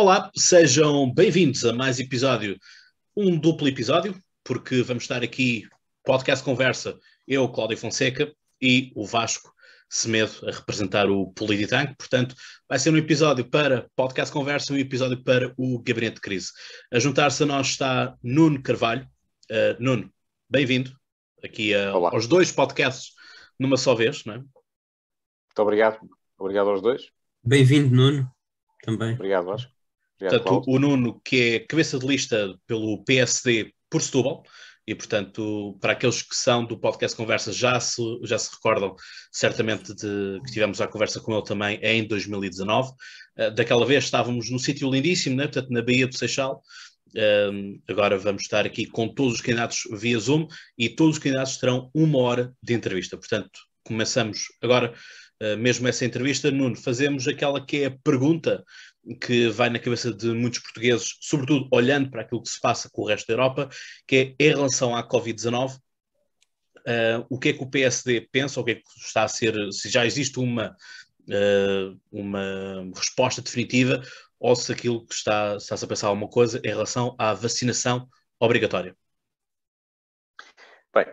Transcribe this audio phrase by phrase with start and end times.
[0.00, 2.58] Olá, sejam bem-vindos a mais episódio,
[3.14, 5.68] um duplo episódio, porque vamos estar aqui,
[6.02, 9.52] podcast conversa, eu, Cláudio Fonseca, e o Vasco
[9.90, 11.96] Semedo a representar o Polititank.
[11.98, 12.34] Portanto,
[12.66, 16.48] vai ser um episódio para podcast conversa e um episódio para o Gabinete de Crise.
[16.90, 19.06] A juntar-se a nós está Nuno Carvalho.
[19.50, 20.10] Uh, Nuno,
[20.48, 20.96] bem-vindo
[21.44, 23.12] aqui a, aos dois podcasts
[23.58, 24.38] numa só vez, não é?
[24.38, 25.98] Muito obrigado.
[26.38, 27.10] Obrigado aos dois.
[27.44, 28.32] Bem-vindo, Nuno.
[28.82, 29.12] Também.
[29.12, 29.79] Obrigado, Vasco.
[30.20, 34.42] Obrigado, portanto, o Nuno, que é cabeça de lista pelo PSD por Setúbal,
[34.86, 38.94] e portanto, para aqueles que são do podcast Conversa, já se, já se recordam
[39.30, 42.88] certamente de que tivemos a conversa com ele também em 2019.
[42.88, 42.94] Uh,
[43.36, 45.44] eh, daquela vez estávamos no sítio lindíssimo, né?
[45.44, 46.60] portanto, na Baía do Seixal.
[47.10, 51.56] Uh, agora vamos estar aqui com todos os candidatos via Zoom e todos os candidatos
[51.56, 53.16] terão uma hora de entrevista.
[53.16, 54.92] Portanto, começamos agora
[55.40, 56.50] uh, mesmo essa entrevista.
[56.50, 58.64] Nuno, fazemos aquela que é a pergunta
[59.20, 63.02] que vai na cabeça de muitos portugueses, sobretudo olhando para aquilo que se passa com
[63.02, 63.68] o resto da Europa,
[64.06, 65.80] que é em relação à Covid-19, uh,
[66.86, 69.54] eh, o que é que o PSD pensa, o que é que está a ser,
[69.72, 70.76] se já existe uma,
[71.28, 74.02] uh, uma resposta definitiva,
[74.38, 78.06] ou se aquilo que está, está-se a pensar alguma coisa em relação à vacinação
[78.38, 78.96] obrigatória.
[80.94, 81.06] Bem,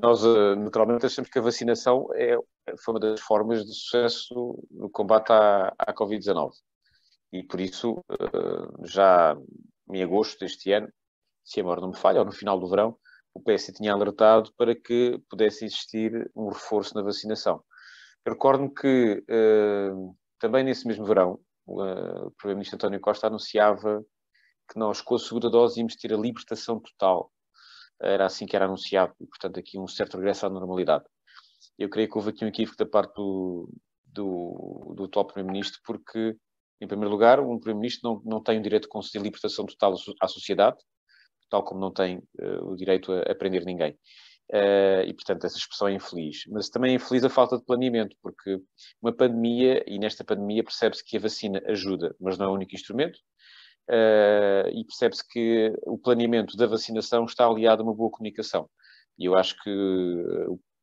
[0.00, 2.36] nós uh, naturalmente achamos que a vacinação é,
[2.78, 6.52] foi uma das formas de sucesso no combate à, à Covid-19
[7.34, 9.36] e por isso, eh, já
[9.92, 10.88] em agosto deste ano,
[11.44, 12.96] se a memória não me falha, ou no final do verão,
[13.34, 17.60] o PS tinha alertado para que pudesse existir um reforço na vacinação.
[18.24, 19.90] Recordo-me que eh,
[20.38, 24.04] também nesse mesmo verão, o Primeiro-Ministro António Costa anunciava
[24.70, 27.32] que nós, com a segunda dose, íamos ter a libertação total.
[28.00, 31.04] Era assim que era anunciado, e, portanto, aqui um certo regresso à normalidade.
[31.76, 33.68] Eu creio que houve aqui um equívoco da parte do,
[34.04, 36.36] do, do atual Primeiro-Ministro, porque
[36.84, 40.28] em primeiro lugar, um Primeiro-Ministro não, não tem o direito de conceder libertação total à
[40.28, 40.76] sociedade,
[41.50, 43.92] tal como não tem uh, o direito a, a prender ninguém.
[44.50, 46.44] Uh, e, portanto, essa expressão é infeliz.
[46.48, 48.60] Mas também é infeliz a falta de planeamento, porque
[49.00, 52.74] uma pandemia, e nesta pandemia percebe-se que a vacina ajuda, mas não é o único
[52.74, 53.16] instrumento,
[53.90, 58.68] uh, e percebe-se que o planeamento da vacinação está aliado a uma boa comunicação.
[59.18, 59.70] E eu acho que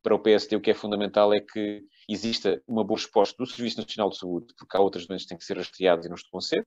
[0.02, 3.78] para o PSD o que é fundamental é que exista uma boa resposta do Serviço
[3.78, 6.38] Nacional de Saúde, porque há outras doenças que têm que ser rastreadas e não estão
[6.38, 6.66] a ser.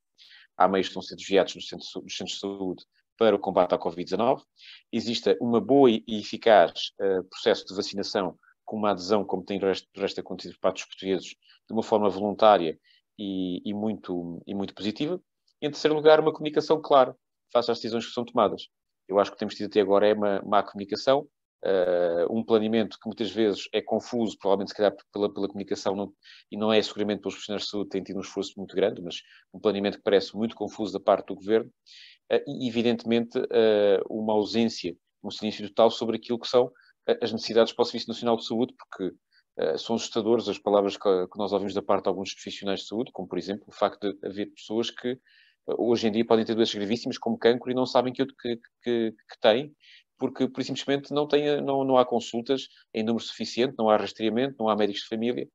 [0.58, 2.86] Há meios que estão a ser desviados nos centros, nos centros de saúde
[3.18, 4.42] para o combate à Covid-19.
[4.92, 9.62] Exista uma boa e eficaz uh, processo de vacinação com uma adesão, como tem o
[9.62, 12.80] resto, resto acontecido por parte dos portugueses, de uma forma voluntária
[13.18, 15.22] e, e, muito, e muito positiva.
[15.62, 17.16] Em terceiro lugar, uma comunicação clara
[17.52, 18.68] face às decisões que são tomadas.
[19.08, 21.28] Eu acho que temos tido até agora é uma má comunicação,
[21.64, 26.14] uh, um planeamento que muitas vezes é confuso, provavelmente se calhar pela, pela comunicação, não,
[26.52, 29.22] e não é seguramente pelos profissionais de saúde, tem tido um esforço muito grande, mas
[29.54, 31.70] um planeamento que parece muito confuso da parte do governo,
[32.32, 36.72] uh, e evidentemente uh, uma ausência, um silêncio total sobre aquilo que são
[37.22, 39.16] as necessidades para o Serviço Nacional de Saúde, porque
[39.78, 43.12] são assustadoras as palavras que, que, nós ouvimos da parte de alguns profissionais de saúde,
[43.14, 45.18] como por exemplo o facto de haver pessoas que
[45.68, 49.12] hoje em dia podem ter doenças gravíssimas como cancro e não sabem que, que, que,
[49.12, 49.74] que têm
[50.18, 54.56] porque por simplesmente não, tem, não, não há consultas em número suficiente, não há rastreamento,
[54.60, 55.48] não há médicos de família.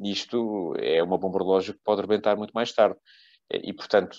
[0.00, 2.96] E isto é uma bomba relógio que pode rebentar muito mais tarde.
[3.50, 4.16] E, portanto,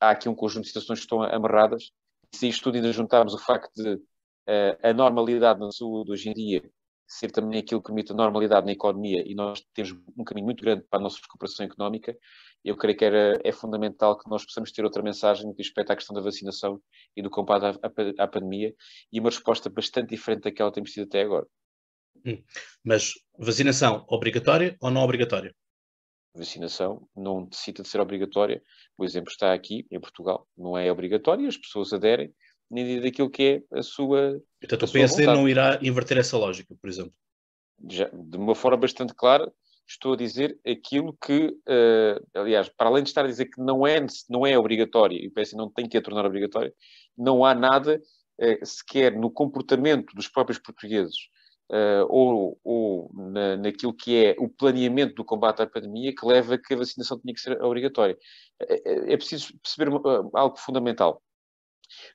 [0.00, 1.90] há aqui um conjunto de situações que estão amarradas.
[2.34, 6.34] Se isto tudo ainda juntarmos o facto de uh, a normalidade na saúde hoje em
[6.34, 6.62] dia
[7.12, 10.62] ser também aquilo que permite a normalidade na economia e nós temos um caminho muito
[10.62, 12.16] grande para a nossa recuperação económica,
[12.64, 15.92] eu creio que era, é fundamental que nós possamos ter outra mensagem no que respeita
[15.92, 16.80] à questão da vacinação
[17.14, 18.74] e do combate à, à, pandemia
[19.12, 21.46] e uma resposta bastante diferente daquela que temos tido até agora.
[22.24, 22.42] Hum.
[22.82, 25.54] Mas vacinação obrigatória ou não obrigatória?
[26.34, 28.62] Vacinação não necessita de ser obrigatória.
[28.96, 30.48] O exemplo está aqui, em Portugal.
[30.56, 32.32] Não é obrigatória, as pessoas aderem
[32.72, 34.40] nem daquilo que é a sua.
[34.60, 37.12] Portanto, o PSD não irá inverter essa lógica, por exemplo.
[37.90, 39.52] Já, de uma forma bastante clara,
[39.86, 43.86] estou a dizer aquilo que, uh, aliás, para além de estar a dizer que não
[43.86, 46.72] é, não é obrigatório, e o PS não tem que a tornar obrigatório,
[47.16, 48.00] não há nada
[48.40, 51.16] uh, sequer no comportamento dos próprios portugueses
[51.70, 56.54] uh, ou, ou na, naquilo que é o planeamento do combate à pandemia que leva
[56.54, 58.16] a que a vacinação tenha que ser obrigatória.
[58.60, 59.90] É, é preciso perceber
[60.34, 61.22] algo fundamental.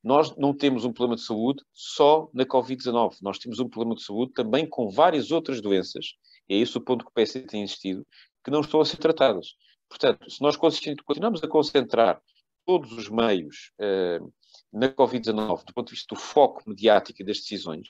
[0.03, 4.03] Nós não temos um problema de saúde só na Covid-19, nós temos um problema de
[4.03, 6.15] saúde também com várias outras doenças
[6.49, 8.05] é esse o ponto que o PS tem insistido,
[8.43, 9.55] que não estão a ser tratadas.
[9.89, 12.21] Portanto, se nós continuamos a concentrar
[12.65, 14.33] todos os meios uh,
[14.71, 17.87] na Covid-19, do ponto de vista do foco mediático das decisões,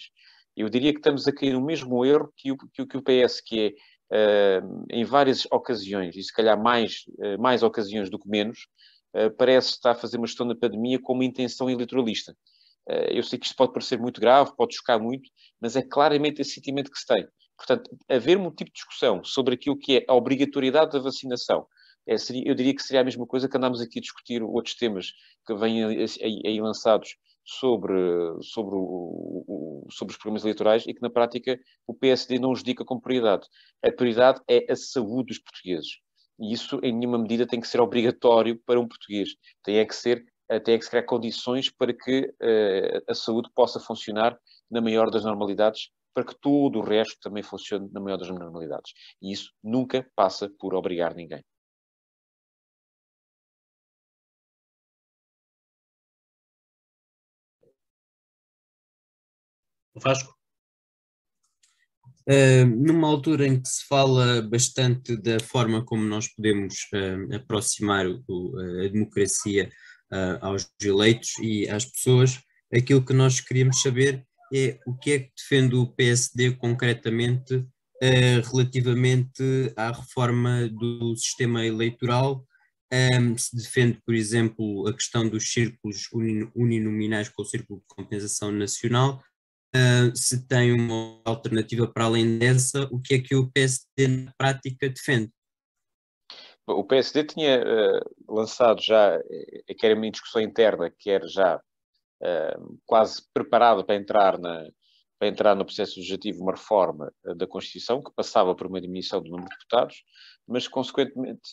[0.55, 3.41] eu diria que estamos a cair no mesmo erro que o, que, que o PS,
[3.41, 3.75] que
[4.11, 8.67] é, uh, em várias ocasiões, e se calhar mais, uh, mais ocasiões do que menos,
[9.37, 12.35] parece estar a fazer uma gestão da pandemia com uma intenção eleitoralista.
[12.89, 15.29] Uh, eu sei que isto pode parecer muito grave, pode chocar muito,
[15.59, 17.27] mas é claramente esse sentimento que se tem.
[17.57, 21.67] Portanto, haver um tipo de discussão sobre aquilo que é a obrigatoriedade da vacinação,
[22.07, 24.75] é, seria, eu diria que seria a mesma coisa que andámos aqui a discutir outros
[24.75, 25.11] temas
[25.45, 27.93] que vêm aí, aí, lançados sobre,
[28.41, 32.63] sobre, o, o, sobre os programas eleitorais e que, na prática, o PSD não os
[32.63, 33.47] dedica como prioridade.
[33.83, 35.99] A prioridade é a saúde dos portugueses.
[36.39, 39.29] E isso, em nenhuma medida, tem que ser obrigatório para um português.
[39.63, 40.25] Tem é que ser
[40.63, 44.37] tem é que se criar condições para que uh, a saúde possa funcionar
[44.71, 48.93] na maior das normalidades, para que todo o resto também funcione na maior das normalidades.
[49.21, 51.43] E isso nunca passa por obrigar ninguém.
[59.95, 60.36] Vasco?
[62.29, 68.05] Uh, numa altura em que se fala bastante da forma como nós podemos uh, aproximar
[68.05, 69.71] o, a democracia
[70.11, 72.37] uh, aos eleitos e às pessoas,
[72.75, 77.65] aquilo que nós queríamos saber é o que é que defende o PSD concretamente
[78.51, 82.45] relativamente à reforma do sistema eleitoral.
[82.93, 86.07] Um, se defende, por exemplo, a questão dos círculos
[86.55, 89.21] uninominais com o Círculo de Compensação Nacional,
[89.75, 94.31] Uh, se tem uma alternativa para além dessa, o que é que o PSD na
[94.37, 95.29] prática defende?
[96.65, 103.21] O PSD tinha uh, lançado já, eh, quer uma discussão interna, quer já uh, quase
[103.33, 104.67] preparado para entrar, na,
[105.19, 109.29] para entrar no processo legislativo uma reforma da Constituição, que passava por uma diminuição do
[109.29, 110.03] número de deputados,
[110.45, 111.49] mas, consequentemente,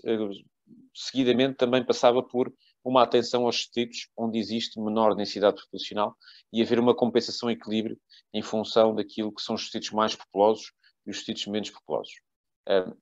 [0.95, 2.53] seguidamente também passava por
[2.85, 6.17] uma atenção aos distritos onde existe menor densidade populacional
[6.53, 7.99] e haver uma compensação equilíbrio
[8.33, 10.73] em função daquilo que são os distritos mais populosos
[11.07, 12.15] e os distritos menos populosos.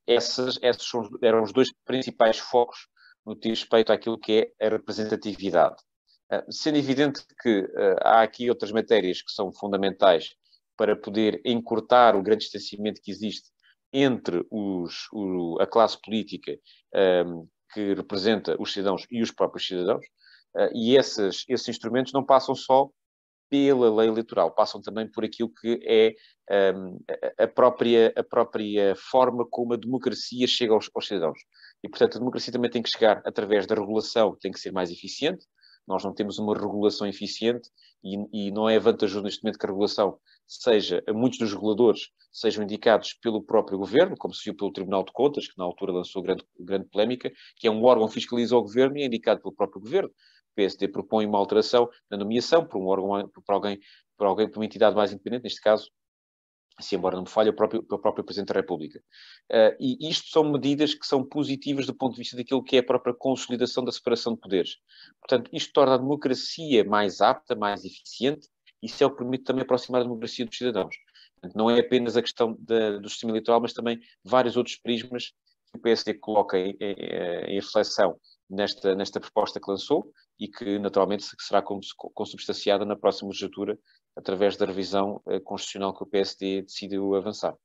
[0.07, 0.59] Esses
[1.21, 2.87] eram os dois principais focos
[3.25, 5.75] no que diz respeito àquilo que é a representatividade.
[6.49, 10.33] Sendo evidente que uh, há aqui outras matérias que são fundamentais
[10.75, 13.51] para poder encurtar o grande distanciamento que existe
[13.91, 16.57] entre os, o, a classe política
[17.27, 20.05] um, que representa os cidadãos e os próprios cidadãos,
[20.55, 22.89] uh, e esses, esses instrumentos não passam só
[23.53, 26.15] pela lei eleitoral, passam também por aquilo que é
[26.75, 26.99] um,
[27.37, 31.37] a, própria, a própria forma como a democracia chega aos, aos, cidadãos.
[31.83, 34.89] E, portanto, a democracia também tem que chegar através da regulação, tem que ser mais
[34.89, 35.45] eficiente.
[35.87, 37.69] Nós não temos uma regulação eficiente
[38.03, 40.17] e, e não é vantajoso neste momento que a regulação
[40.47, 45.11] seja, muitos dos reguladores sejam indicados pelo próprio governo, como se viu pelo Tribunal de
[45.11, 48.61] Contas, que na altura lançou grande, grande polémica, que é um órgão que fiscaliza o
[48.61, 50.09] governo e é indicado pelo próprio governo.
[50.09, 53.79] O PSD propõe uma alteração na nomeação por um órgão, por alguém,
[54.17, 55.89] por alguém, por uma entidade mais independente, neste caso,
[56.79, 58.99] se embora não me falhe, o próprio, o próprio Presidente da República.
[59.51, 62.79] Uh, e isto são medidas que são positivas do ponto de vista daquilo que é
[62.79, 64.77] a própria consolidação da separação de poderes.
[65.19, 68.47] Portanto, isto torna a democracia mais apta, mais eficiente,
[68.83, 70.95] isso é o que permite também aproximar a democracia dos cidadãos.
[71.35, 75.33] Portanto, não é apenas a questão da, do sistema eleitoral, mas também vários outros prismas
[75.71, 76.95] que o PSD coloca em, em,
[77.47, 78.19] em reflexão
[78.49, 81.61] nesta, nesta proposta que lançou e que naturalmente será
[82.13, 83.77] consubstanciada na próxima legislatura
[84.15, 87.55] através da revisão eh, constitucional que o PSD decidiu avançar.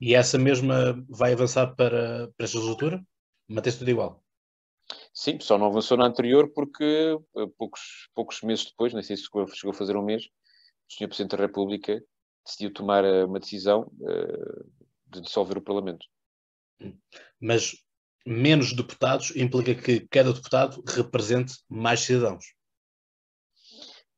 [0.00, 3.04] E essa mesma vai avançar para, para esta legislatura?
[3.48, 4.27] Mantém-se tudo igual?
[5.20, 9.24] Sim, só não avançou na anterior porque eh, poucos, poucos meses depois, nem sei se
[9.24, 11.08] chegou a fazer um mês, o Sr.
[11.08, 12.00] Presidente da República
[12.46, 13.90] decidiu tomar eh, uma decisão
[15.08, 16.06] de dissolver o Parlamento.
[17.40, 17.74] Mas
[18.24, 22.54] menos deputados implica que cada deputado represente mais cidadãos.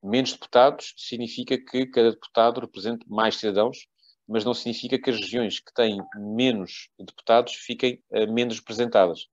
[0.02, 3.86] Menos deputados significa que cada deputado represente mais cidadãos,
[4.28, 9.30] mas não significa que as regiões que têm menos deputados fiquem uh, menos representadas.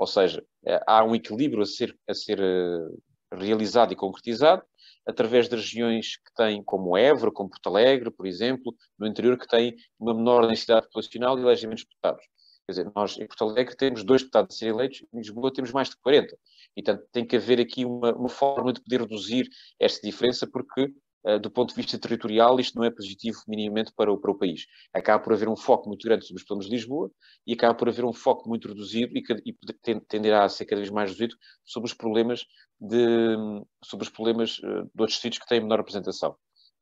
[0.00, 4.62] Ou seja, uh, há um equilíbrio a ser, a ser uh, realizado e concretizado
[5.06, 9.46] através das regiões que têm, como Évora, como Porto Alegre, por exemplo, no interior, que
[9.46, 12.24] têm uma menor densidade populacional e elegem menos deputados.
[12.64, 15.70] Quer dizer, nós em Porto Alegre temos dois deputados a serem eleitos, em Lisboa temos
[15.70, 16.34] mais de 40.
[16.78, 20.94] E, portanto, tem que haver aqui uma, uma forma de poder reduzir esta diferença, porque,
[21.40, 24.66] do ponto de vista territorial, isto não é positivo minimamente para o, para o país.
[24.94, 27.10] Acaba por haver um foco muito grande sobre os problemas de Lisboa
[27.46, 30.90] e acaba por haver um foco muito reduzido e, e tenderá a ser cada vez
[30.90, 32.46] mais reduzido sobre os problemas
[32.80, 33.36] de,
[33.84, 36.34] sobre os problemas uh, de outros sítios que têm menor representação.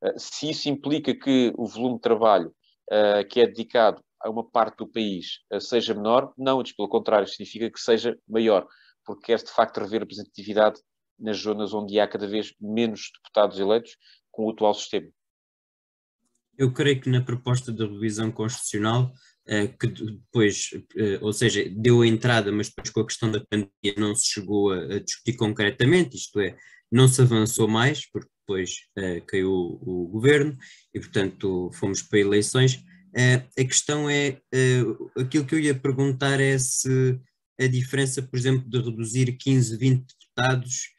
[0.02, 2.54] Uh, se isso implica que o volume de trabalho
[3.28, 7.28] que é dedicado a uma parte do país eh, seja menor, não, antes pelo contrário,
[7.28, 8.66] significa que seja maior,
[9.04, 10.80] porque quer de facto rever a representatividade
[11.18, 13.96] nas zonas onde há cada vez menos deputados eleitos
[14.38, 15.08] com o atual sistema.
[16.56, 19.12] Eu creio que na proposta da revisão constitucional
[19.80, 20.68] que depois,
[21.22, 24.70] ou seja, deu a entrada, mas depois com a questão da pandemia não se chegou
[24.72, 26.54] a, discutir concretamente, isto é,
[26.92, 28.76] não se avançou mais, porque depois
[29.26, 30.54] caiu o, governo
[30.94, 32.78] e, portanto, fomos para eleições.
[33.58, 34.38] a questão é,
[35.16, 37.18] aquilo que eu ia perguntar é se
[37.58, 40.90] a diferença, por exemplo, de reduzir 15, 20 deputados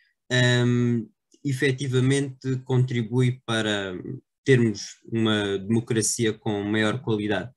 [0.66, 1.08] um,
[1.44, 3.94] efetivamente contribui para
[4.44, 7.52] termos uma democracia com maior qualidade?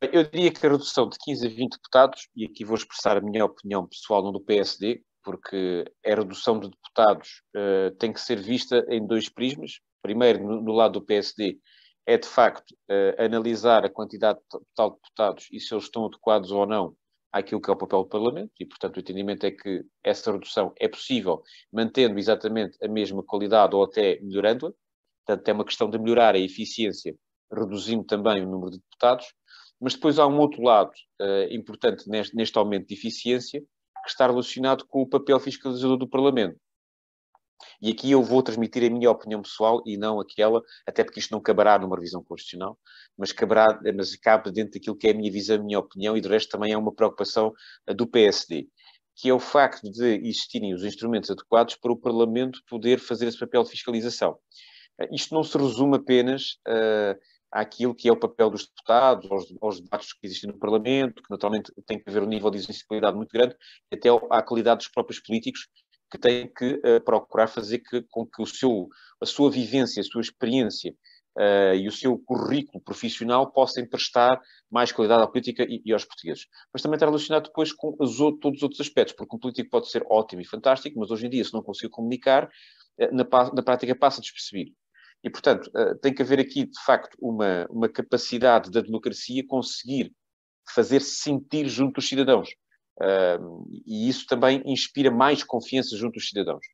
[0.00, 3.20] Eu diria que a redução de 15 a 20 deputados, e aqui vou expressar a
[3.20, 8.40] minha opinião pessoal, não do PSD, porque a redução de deputados uh, tem que ser
[8.40, 9.80] vista em dois prismas.
[10.02, 11.58] Primeiro, no, no lado do PSD,
[12.04, 16.50] é de facto uh, analisar a quantidade total de deputados e se eles estão adequados
[16.50, 16.96] ou não
[17.32, 20.72] àquilo que é o papel do Parlamento, e portanto o entendimento é que essa redução
[20.78, 24.72] é possível mantendo exatamente a mesma qualidade ou até melhorando-a.
[25.24, 27.16] Portanto, é uma questão de melhorar a eficiência,
[27.50, 29.26] reduzindo também o número de deputados.
[29.80, 34.26] Mas depois há um outro lado uh, importante neste, neste aumento de eficiência, que está
[34.26, 36.58] relacionado com o papel fiscalizador do Parlamento.
[37.80, 41.30] E aqui eu vou transmitir a minha opinião pessoal e não aquela, até porque isto
[41.30, 42.78] não caberá numa revisão constitucional,
[43.16, 46.20] mas, caberá, mas cabe dentro daquilo que é a minha visão, a minha opinião, e
[46.20, 47.52] de resto também é uma preocupação
[47.86, 48.68] eh, do PSD,
[49.14, 53.38] que é o facto de existirem os instrumentos adequados para o Parlamento poder fazer esse
[53.38, 54.38] papel de fiscalização.
[55.00, 57.18] Eh, isto não se resume apenas uh,
[57.50, 61.30] àquilo que é o papel dos deputados, aos, aos, debates que existem no Parlamento, que
[61.30, 63.54] naturalmente tem que haver um nível de sensibilidade muito grande,
[63.92, 65.68] até à qualidade dos próprios políticos,
[66.12, 68.86] que tem que uh, procurar fazer que, com que o seu,
[69.18, 70.94] a sua vivência, a sua experiência
[71.38, 74.38] uh, e o seu currículo profissional possam prestar
[74.70, 76.46] mais qualidade à política e, e aos portugueses.
[76.70, 80.04] Mas também está relacionado depois com todos os outros aspectos, porque um político pode ser
[80.10, 83.96] ótimo e fantástico, mas hoje em dia, se não conseguir comunicar, uh, na, na prática
[83.96, 84.72] passa despercebido.
[85.24, 85.70] E, portanto,
[86.02, 90.12] tem que haver aqui, de facto, uma, uma capacidade da democracia conseguir
[90.74, 92.48] fazer-se sentir junto dos cidadãos.
[93.00, 96.64] Uh, e isso também inspira mais confiança junto dos cidadãos.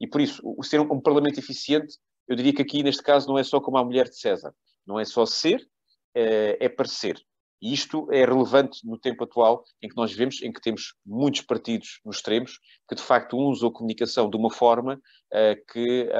[0.00, 1.96] E por isso, o ser um, um, parlamento eficiente,
[2.28, 4.52] eu diria que aqui, neste caso, não é só como a mulher de César.
[4.86, 7.20] Não é só ser, uh, é parecer.
[7.60, 11.40] E isto é relevante no tempo atual, em que nós vivemos, em que temos muitos
[11.40, 16.10] partidos nos extremos, que de facto usam a comunicação de uma forma uh, que,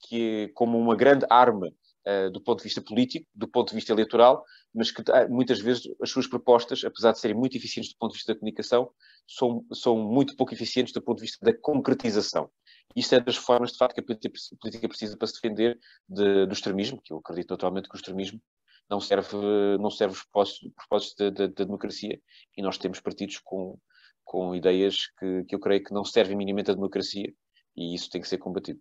[0.00, 1.70] que, como uma grande arma
[2.08, 5.60] uh, do ponto de vista político, do ponto de vista eleitoral, mas que ah, muitas
[5.60, 8.90] vezes as suas propostas, apesar de serem muito eficientes do ponto de vista da comunicação,
[9.26, 12.50] são, são muito pouco eficientes do ponto de vista da concretização.
[12.96, 16.52] Isto é das formas, de facto, que a política precisa para se defender de, do
[16.52, 18.40] extremismo, que eu acredito totalmente que o extremismo
[18.88, 19.36] não serve,
[19.78, 22.18] não serve os propósitos da, da, da democracia,
[22.56, 23.78] e nós temos partidos com,
[24.24, 27.30] com ideias que, que eu creio que não servem minimamente à democracia,
[27.76, 28.80] e isso tem que ser combatido.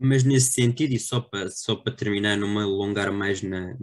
[0.00, 3.76] Mas nesse sentido, e só para, só para terminar, não me alongar mais na,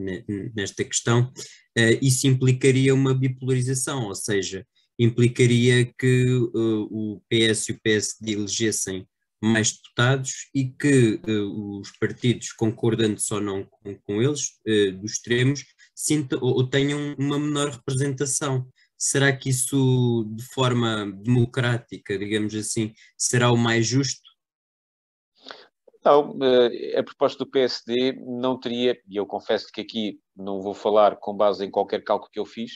[0.55, 1.31] nesta questão,
[1.77, 4.65] uh, isso implicaria uma bipolarização, ou seja,
[4.97, 9.05] implicaria que uh, o PS e o PSD elegessem
[9.43, 14.53] mais deputados e que uh, os partidos, concordantes ou não com, com eles,
[15.01, 18.65] dos extremos, sinta, ou, ou tenham uma menor representação.
[18.97, 24.34] Será que isso, de forma democrática, digamos assim, será o mais justo?
[26.05, 30.75] Não, eh, a proposta do PSD não teria, e eu confesso que aqui não vou
[30.75, 32.73] falar com base em qualquer cálculo que eu fiz,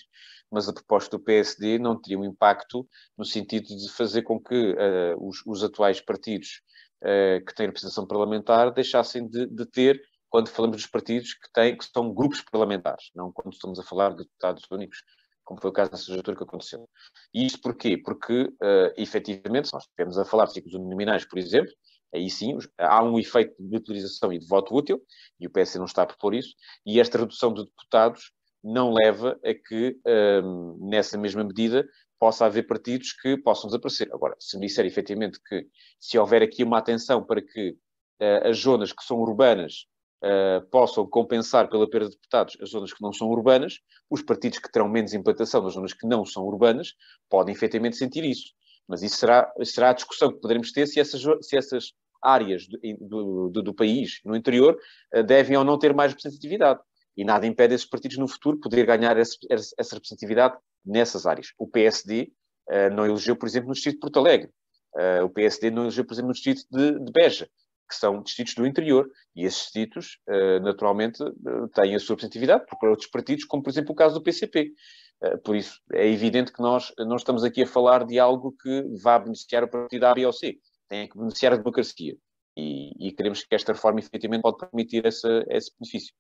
[0.52, 4.72] mas a proposta do PSD não teria um impacto no sentido de fazer com que
[4.72, 6.62] uh, os, os, atuais partidos
[7.04, 11.78] uh, que têm representação parlamentar deixassem de, de, ter, quando falamos dos partidos que, têm,
[11.78, 15.04] que são grupos parlamentares, não quando estamos a falar de deputados únicos,
[15.44, 16.90] como foi o caso da legislatura que aconteceu.
[17.32, 17.96] E isso porquê?
[17.96, 21.72] Porque, uh, efetivamente, se nós estivermos a falar de ciclos nominais, por exemplo,
[22.14, 25.02] aí sim há um efeito de utilização e de voto útil,
[25.40, 28.32] e o PS não está a propor isso, e esta redução de deputados
[28.64, 29.98] não leva a que,
[30.44, 31.88] um, nessa mesma medida,
[32.20, 34.10] possa haver partidos que possam desaparecer.
[34.14, 35.66] Agora, se me disser efetivamente que
[35.98, 37.72] se houver aqui uma atenção para que
[38.22, 39.86] uh, as zonas que são urbanas
[40.24, 44.60] uh, possam compensar pela perda de deputados as zonas que não são urbanas, os partidos
[44.60, 46.94] que terão menos implantação nas zonas que não são urbanas
[47.30, 48.54] podem efetivamente sentir isso.
[48.90, 52.68] Mas isso será, será a discussão que poderemos ter se essas, se essas áreas
[53.00, 54.76] do, do, do país, no interior,
[55.14, 56.80] eh, devem ou não ter mais representatividade.
[57.16, 59.38] E nada impede esses partidos no futuro poder ganhar essa,
[59.92, 61.54] representatividade nessas áreas.
[61.58, 62.32] O PSD
[62.70, 64.50] uh, eh, não elegeu, por exemplo, no distrito de Porto Alegre.
[64.96, 67.48] Uh, o PSD não elegeu, por exemplo, no distrito de, de Beja,
[67.88, 69.08] que são distritos do interior.
[69.36, 71.20] E esses distritos, uh, naturalmente,
[71.76, 74.72] têm a sua representatividade por outros partidos, como, por exemplo, o caso do PCP.
[75.22, 78.84] Eh, por isso, é evidente que nós não estamos aqui a falar de algo que
[79.02, 80.60] vá beneficiar o partido A, B ou C.
[80.88, 82.18] Tem que beneficiar a democracia.
[82.58, 86.14] E, e queremos que esta reforma, efetivamente, pode permitir essa, esse benefício.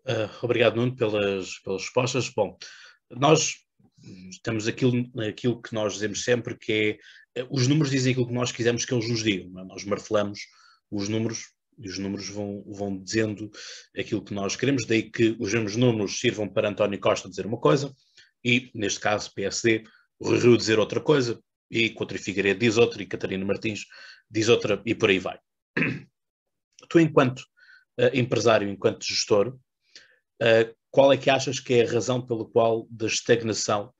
[0.00, 2.28] Uh, obrigado, Nuno, pelas, pelas respostas.
[2.30, 2.56] Bom,
[3.10, 3.64] nós
[4.30, 6.98] estamos aquilo, aquilo que nós dizemos sempre, que
[7.36, 9.60] é eh, os números dizem aquilo que nós quisermos que eles nos digam.
[9.60, 9.64] É?
[9.64, 10.40] Nós martelamos
[10.90, 13.50] os números e os números vão, vão dizendo
[13.96, 17.58] aquilo que nós queremos, daí que os mesmos números sirvam para António Costa dizer uma
[17.58, 17.94] coisa
[18.44, 19.84] e, neste caso, PSD,
[20.20, 23.86] Rui Rio dizer outra coisa e Coutinho Figueiredo diz outra e Catarina Martins
[24.30, 25.38] diz outra e por aí vai.
[26.88, 27.40] Tu, enquanto
[28.00, 29.48] uh, empresário, enquanto gestor,
[30.42, 33.92] uh, qual é que achas que é a razão pela qual da estagnação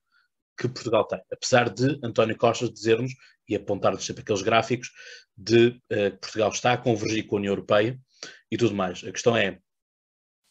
[0.58, 1.20] que Portugal tem?
[1.32, 3.12] Apesar de António Costa dizermos
[3.50, 4.90] e apontar-nos sempre aqueles gráficos
[5.37, 7.99] de uh, Portugal está a convergir com a União Europeia
[8.50, 9.02] e tudo mais.
[9.04, 9.59] A questão é,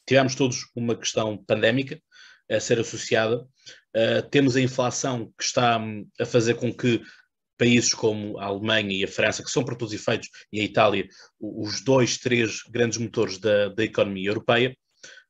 [0.05, 1.99] tivemos todos uma questão pandémica
[2.51, 7.01] a ser associada, uh, temos a inflação que está um, a fazer com que
[7.57, 10.63] países como a Alemanha e a França, que são para todos os efeitos, e a
[10.63, 11.07] Itália,
[11.39, 14.75] os dois, três grandes motores da, da economia europeia,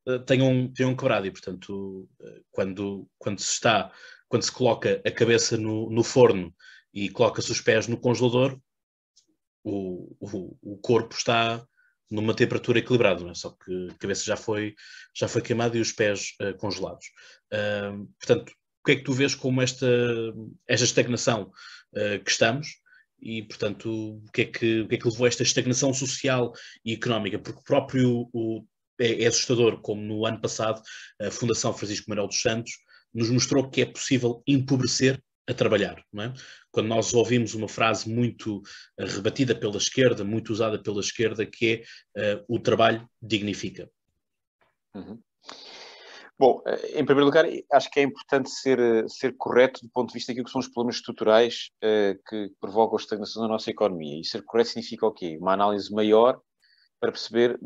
[0.07, 1.27] uh, tenham, tenham quebrado.
[1.27, 2.09] E, portanto,
[2.51, 3.91] quando, quando se está,
[4.27, 6.53] quando se coloca a cabeça no, no forno
[6.93, 8.59] e coloca-se os pés no congelador,
[9.63, 11.65] o, o, o corpo está
[12.09, 13.33] numa temperatura equilibrada, é?
[13.33, 14.73] só que a cabeça já foi,
[15.15, 17.05] já foi queimada e os pés uh, congelados.
[17.53, 19.87] Uh, portanto, o que é que tu vês como esta,
[20.67, 21.51] esta estagnação
[21.93, 22.67] uh, que estamos
[23.21, 26.51] e, portanto, o que, é que, o que é que levou a esta estagnação social
[26.83, 27.37] e económica?
[27.37, 28.65] Porque próprio o,
[28.99, 30.81] é, é assustador, como no ano passado
[31.21, 32.71] a Fundação Francisco Manuel dos Santos
[33.13, 35.97] nos mostrou que é possível empobrecer a trabalhar.
[36.15, 36.33] É?
[36.71, 41.83] Quando nós ouvimos uma frase muito uh, rebatida pela esquerda, muito usada pela esquerda, que
[42.15, 43.89] é uh, o trabalho dignifica.
[44.93, 45.19] Uhum.
[46.37, 48.79] Bom, eh, em primeiro lugar, acho que é importante ser,
[49.09, 52.97] ser correto do ponto de vista daquilo que são os problemas estruturais uh, que provocam
[52.97, 54.21] a estagnação da nossa economia.
[54.21, 55.37] E ser correto significa o quê?
[55.41, 56.39] Uma análise maior
[57.01, 57.57] para perceber,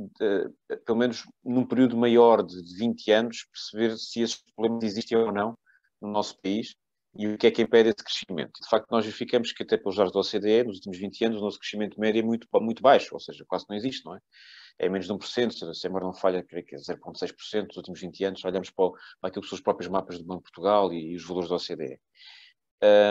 [0.85, 5.57] pelo menos num período maior de 20 anos, perceber se esses problemas existem ou não
[5.99, 6.75] no nosso país
[7.15, 8.59] e o que é que impede esse crescimento?
[8.61, 11.41] De facto, nós verificamos que até pelos dados da OCDE, nos últimos 20 anos, o
[11.41, 14.19] nosso crescimento médio é muito, muito baixo, ou seja, quase não existe, não é?
[14.79, 17.99] É menos de 1%, se a memória não falha, creio que é 0,6% nos últimos
[17.99, 18.89] 20 anos, olhamos para,
[19.21, 21.49] para aquilo que são os próprios mapas do Banco de Portugal e, e os valores
[21.49, 21.99] da OCDE.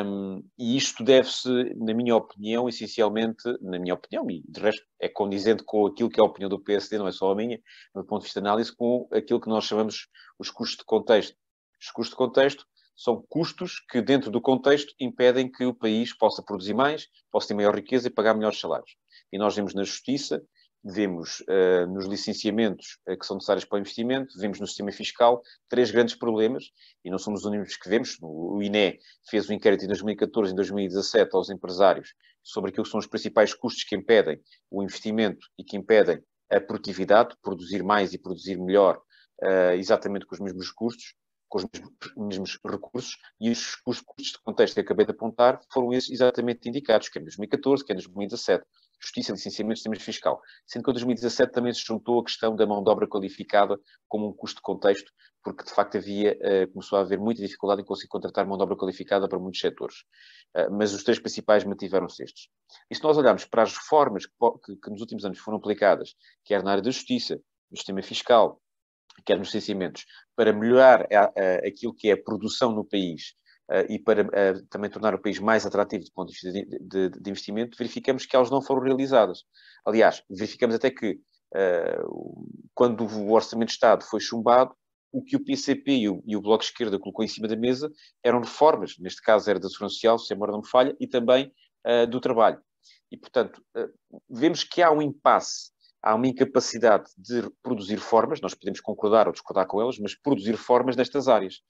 [0.04, 5.08] Um, e isto deve-se, na minha opinião, essencialmente, na minha opinião, e de resto é
[5.08, 7.58] condizente com aquilo que é a opinião do PSD, não é só a minha,
[7.94, 11.38] do ponto de vista de análise, com aquilo que nós chamamos os custos de contexto.
[11.80, 16.42] Os custos de contexto são custos que, dentro do contexto, impedem que o país possa
[16.42, 18.96] produzir mais, possa ter maior riqueza e pagar melhores salários.
[19.32, 20.42] E nós vemos na justiça,
[20.84, 25.42] vemos uh, nos licenciamentos uh, que são necessários para o investimento, vemos no sistema fiscal
[25.68, 26.64] três grandes problemas,
[27.04, 28.18] e não somos os únicos que vemos.
[28.20, 33.00] O INE fez um inquérito em 2014 e 2017 aos empresários sobre aquilo que são
[33.00, 38.18] os principais custos que impedem o investimento e que impedem a produtividade, produzir mais e
[38.18, 39.00] produzir melhor,
[39.42, 41.14] uh, exatamente com os mesmos custos
[41.52, 45.60] com os mesmos, mesmos recursos, e os, os, custos de contexto que acabei de apontar
[45.70, 48.64] foram esses exatamente indicados, que é em 2014, que é em 2017.
[48.98, 50.40] Justiça, licenciamento, sistemas fiscal.
[50.66, 54.28] Sendo que em 2017 também se juntou a questão da mão de obra qualificada como
[54.28, 55.12] um custo de contexto,
[55.44, 58.62] porque de facto havia, uh, começou a haver muita dificuldade em conseguir contratar mão de
[58.62, 59.96] obra qualificada para muitos setores.
[60.56, 62.48] Uh, mas os três principais mantiveram-se estes.
[62.90, 64.32] E se nós olharmos para as reformas que,
[64.64, 67.38] que, que nos últimos anos foram aplicadas, quer na área da justiça,
[67.70, 68.62] no sistema fiscal,
[69.24, 70.04] quer nos licenciamentos,
[70.36, 73.34] para melhorar a, a, aquilo que é a produção no país
[73.70, 76.78] uh, e para uh, também tornar o país mais atrativo do ponto de vista de,
[76.78, 79.44] de, de, investimento, verificamos que elas não foram realizadas.
[79.86, 81.20] Aliás, verificamos até que
[81.54, 84.74] uh, quando o Orçamento de Estado foi chumbado,
[85.12, 87.54] o que o PCP e o, e o, Bloco de Esquerda colocou em cima da
[87.54, 87.90] mesa
[88.24, 91.06] eram reformas, neste caso era da Segurança Social, se a memória não me falha, e
[91.06, 91.52] também
[92.08, 92.62] do trabalho.
[93.10, 93.60] E, portanto,
[94.30, 99.32] vemos que há um impasse há uma incapacidade de produzir formas, nós podemos concordar ou
[99.32, 101.60] discordar com elas, mas produzir formas nestas áreas.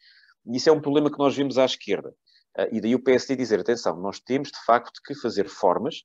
[0.46, 2.10] E isso é um problema que nós vemos à esquerda.
[2.58, 6.02] Uh, e daí o PSD dizer, atenção, nós temos de facto que fazer formas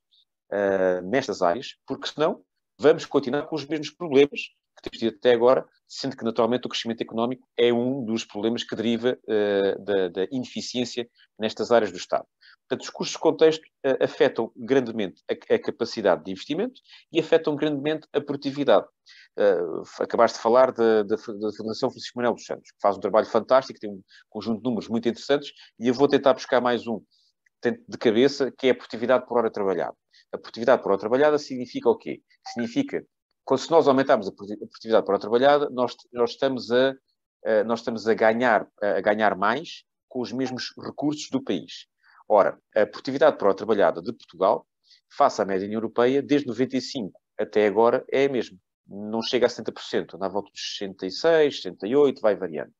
[0.52, 2.42] uh, nestas áreas, porque senão
[2.78, 4.40] vamos continuar com os mesmos problemas
[4.76, 8.62] que temos tido até agora, sendo que naturalmente o crescimento económico é um dos problemas
[8.62, 12.26] que deriva uh, da, da, ineficiência nestas áreas do Estado.
[12.68, 16.78] Portanto, os custos de contexto uh, afetam grandemente a, capacidade de investimento
[17.10, 18.86] e afetam grandemente a produtividade.
[19.38, 23.00] Uh, acabaste de falar da, da, da Fundação Francisco Manuel dos Santos, que faz um
[23.00, 25.50] trabalho fantástico, tem um conjunto de números muito interessantes,
[25.80, 27.00] e eu vou tentar buscar mais um
[27.62, 29.96] de cabeça, que é a produtividade por hora trabalhada.
[30.32, 32.22] A produtividade por hora trabalhada significa o quê?
[32.48, 33.02] Significa
[33.56, 36.94] se nós aumentarmos a produtividade por hora trabalhada, nós, nós, estamos a,
[37.64, 41.86] nós estamos a ganhar, a ganhar mais com os mesmos recursos do país.
[42.28, 44.66] Ora, a produtividade por hora trabalhada de Portugal,
[45.16, 48.58] face à média europeia, desde 95 até agora, é a mesma.
[48.86, 52.72] não chega a 70%, anda à volta dos 66, 68, vai variando.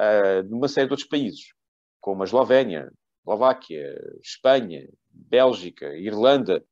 [0.00, 1.52] Uh, numa série de outros países,
[2.00, 6.64] como a Eslovénia, Eslováquia, Espanha, Bélgica, Irlanda,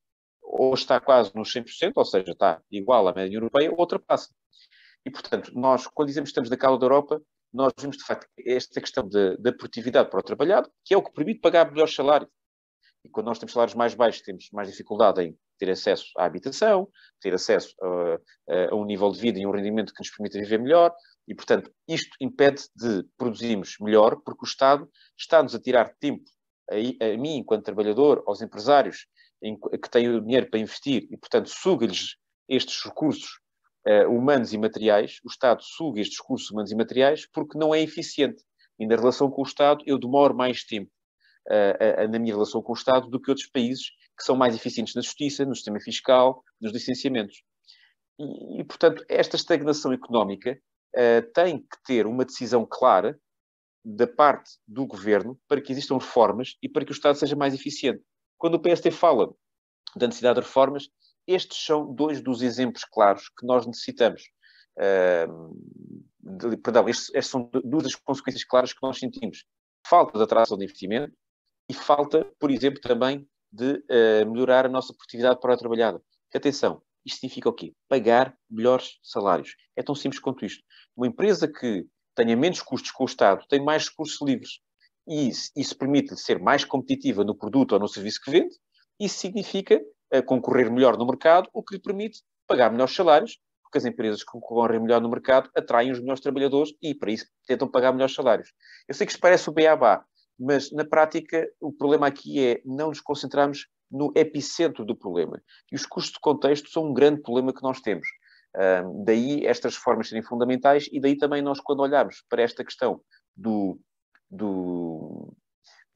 [0.43, 4.33] ou está quase nos 100%, ou seja, está igual à média europeia, ou ultrapassa.
[5.05, 7.21] E, portanto, nós, quando dizemos que estamos da cauda da Europa,
[7.53, 11.13] nós vemos, de facto, esta questão da produtividade para o trabalhado, que é o que
[11.13, 12.31] permite pagar melhores salários.
[13.05, 16.89] E quando nós temos salários mais baixos, temos mais dificuldade em ter acesso à habitação,
[17.21, 20.59] ter acesso a, a um nível de vida e um rendimento que nos permita viver
[20.59, 20.93] melhor.
[21.27, 26.25] E, portanto, isto impede de produzirmos melhor, porque o Estado está-nos a tirar tempo
[26.71, 29.07] a, a, mim, enquanto trabalhador, aos empresários
[29.43, 32.17] em, que têm o dinheiro para investir e, portanto, suga-lhes
[32.49, 33.41] estes recursos
[33.87, 35.21] uh, humanos e materiais.
[35.25, 38.43] O Estado suga estes recursos humanos e materiais porque não é eficiente.
[38.79, 40.91] E na relação com o Estado, eu demoro mais tempo
[41.49, 44.95] uh, na minha relação com o Estado do que outros países que são mais eficientes
[44.95, 47.43] na justiça, no sistema fiscal, nos licenciamentos.
[48.19, 50.59] E, e portanto, esta estagnação económica
[50.95, 53.19] uh, tem que ter uma decisão clara
[53.85, 57.55] da parte do governo para que existam reformas e para que o Estado seja mais
[57.55, 58.03] eficiente.
[58.37, 59.33] Quando o PST fala
[59.95, 60.89] da necessidade de reformas,
[61.27, 64.23] estes são dois dos exemplos claros que nós necessitamos.
[64.79, 65.57] Uh,
[66.21, 69.45] de, perdão, estes, são duas das consequências claras que nós sentimos.
[69.87, 71.15] Falta de atração de investimento
[71.69, 76.01] e falta, por exemplo, também de uh, melhorar a nossa produtividade para a trabalhada.
[76.35, 77.73] Atenção, isto significa o quê?
[77.89, 79.55] Pagar melhores salários.
[79.75, 80.63] É tão simples quanto isto.
[80.97, 84.59] Uma empresa que tenha menos custos com o Estado tem mais recursos livres.
[85.09, 88.55] E isso, isso permite-lhe ser mais competitiva no produto ou no serviço que vende.
[88.99, 89.81] Isso significa
[90.27, 94.31] concorrer melhor no mercado, o que lhe permite pagar melhores salários, porque as empresas que
[94.31, 98.53] concorrem melhor no mercado atraem os melhores trabalhadores e, para isso, tentam pagar melhores salários.
[98.89, 100.05] Eu sei que isto parece o beabá,
[100.39, 105.41] mas na prática o problema aqui é não nos concentrarmos no epicentro do problema.
[105.71, 108.07] E os custos de contexto são um grande problema que nós temos.
[108.57, 113.01] Um, daí estas reformas serem fundamentais e daí também nós, quando olharmos para esta questão
[113.37, 113.79] do,
[114.31, 115.35] do,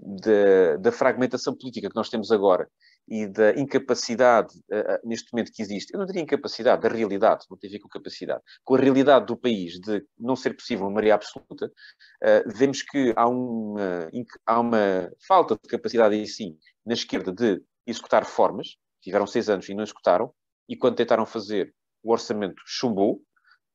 [0.03, 2.69] da, da, fragmentação política que nós temos agora
[3.07, 7.59] e da incapacidade uh, neste momento que existe, eu não diria incapacidade, da realidade, não
[7.59, 10.93] tem a ver com capacidade, com a realidade do país de não ser possível uma
[10.93, 14.09] maioria absoluta, uh, vemos que há uma,
[14.47, 19.69] há uma falta de capacidade em si na esquerda de executar reformas, tiveram seis anos
[19.69, 20.33] e não executaram,
[20.69, 23.21] e quando tentaram fazer o orçamento chumbou,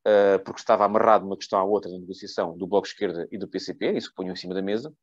[0.08, 3.38] uh, porque estava amarrado uma questão à outra na negociação do Bloco de Esquerda e
[3.38, 4.94] do PCP, isso que ponham em cima da mesa,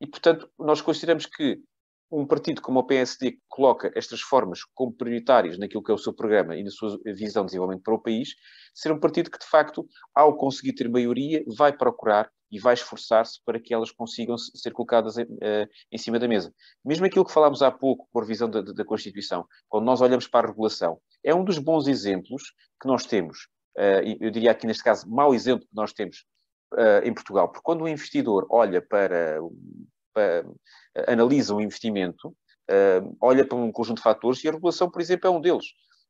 [0.00, 1.60] e, portanto, nós consideramos que
[2.10, 5.98] um partido como o PSD que coloca estas formas como prioritárias naquilo que é o
[5.98, 8.30] seu programa e na sua visão de desenvolvimento para o país,
[8.74, 13.40] ser um partido que, de facto, ao conseguir ter maioria, vai procurar e vai esforçar-se
[13.44, 16.52] para que elas consigam ser colocadas em, uh, em, cima da mesa.
[16.84, 20.48] Mesmo aquilo que falámos há pouco, por visão da, da, Constituição, quando nós olhamos para
[20.48, 22.42] a regulação, é um dos bons exemplos
[22.80, 23.46] que nós temos,
[23.78, 26.24] uh, eu diria aqui neste caso, mau exemplo que nós temos
[26.74, 29.38] uh, em Portugal, porque quando o investidor olha para,
[30.12, 30.44] para
[31.06, 35.28] analisa um investimento, uh, olha para um conjunto de fatores e a regulação, por exemplo,
[35.28, 35.66] é um deles.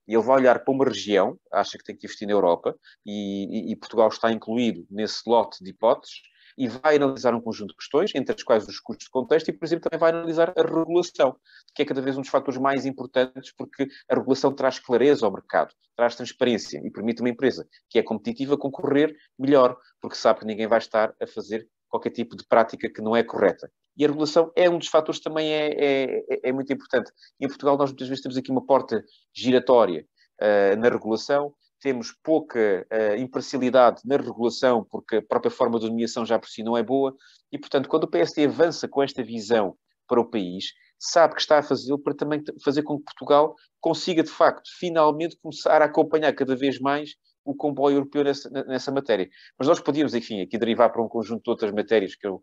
[0.09, 3.69] E ele vai olhar para uma região, acha que tem que investir na Europa, e,
[3.69, 6.17] e, e Portugal está incluído nesse lote de hipóteses,
[6.61, 9.53] e vai analisar um conjunto de questões, entre as quais os custos de contexto, e,
[9.55, 11.35] por exemplo, também vai analisar a regulação,
[11.75, 15.33] que é cada vez um dos fatores mais importantes, porque a regulação traz clareza ao
[15.33, 20.45] mercado, traz transparência e permite uma empresa que é competitiva concorrer melhor, porque sabe que
[20.45, 23.73] ninguém vai estar a fazer qualquer tipo de prática que não é correta.
[23.97, 27.11] E a regulação é um dos fatores também é, é, é, é muito importante.
[27.41, 29.03] Em Portugal nós muitas vezes temos aqui uma porta
[29.35, 30.05] giratória
[30.43, 36.25] uh, na regulação, temos pouca uh, imparcialidade na regulação, porque a própria forma de nomeação
[36.27, 37.15] já por si não é boa,
[37.51, 41.59] e, portanto, quando o PSD avança com esta visão para o país, sabe que está
[41.59, 46.33] a fazê-lo para também fazer com que Portugal consiga, de facto, finalmente começar a acompanhar
[46.35, 47.15] cada vez mais
[47.45, 49.29] o comboio europeu nessa, nessa matéria.
[49.59, 52.43] Mas nós podíamos, enfim, aqui derivar para um conjunto de outras matérias que eu,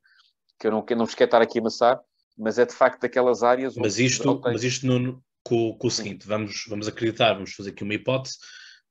[0.60, 2.00] que eu não, que eu não vos quero estar aqui a amassar,
[2.38, 3.76] mas é de facto daquelas áreas...
[3.76, 7.84] Mas isto, mas isto no, com, com o seguinte, vamos, vamos acreditar, vamos fazer aqui
[7.84, 8.38] uma hipótese,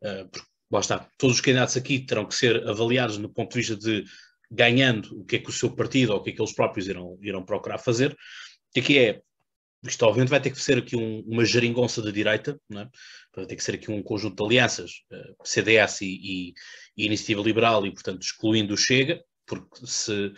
[0.01, 3.77] porque lá está, todos os candidatos aqui terão que ser avaliados no ponto de vista
[3.77, 4.05] de
[4.51, 6.87] ganhando o que é que o seu partido ou o que é que eles próprios
[6.89, 8.17] irão, irão procurar fazer.
[8.75, 9.21] E aqui é,
[9.85, 12.87] isto obviamente vai ter que ser aqui um, uma geringonça da direita, é?
[13.35, 16.55] vai ter que ser aqui um conjunto de alianças, uh, CDS e, e,
[16.97, 20.33] e, Iniciativa Liberal, e portanto excluindo o Chega, porque se,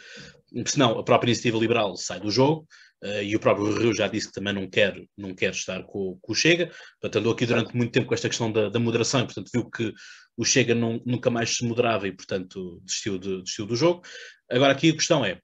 [0.66, 2.66] se não, a própria Iniciativa Liberal sai do jogo,
[3.02, 6.18] Uh, e o próprio Rio já disse que também não quer, não quer estar com,
[6.20, 6.66] com o Chega,
[7.00, 9.70] portanto andou aqui durante muito tempo com esta questão da, da moderação e portanto viu
[9.70, 9.92] que
[10.36, 14.02] o Chega não, nunca mais se moderava e portanto desistiu, de, desistiu do jogo.
[14.50, 15.40] Agora aqui a questão é,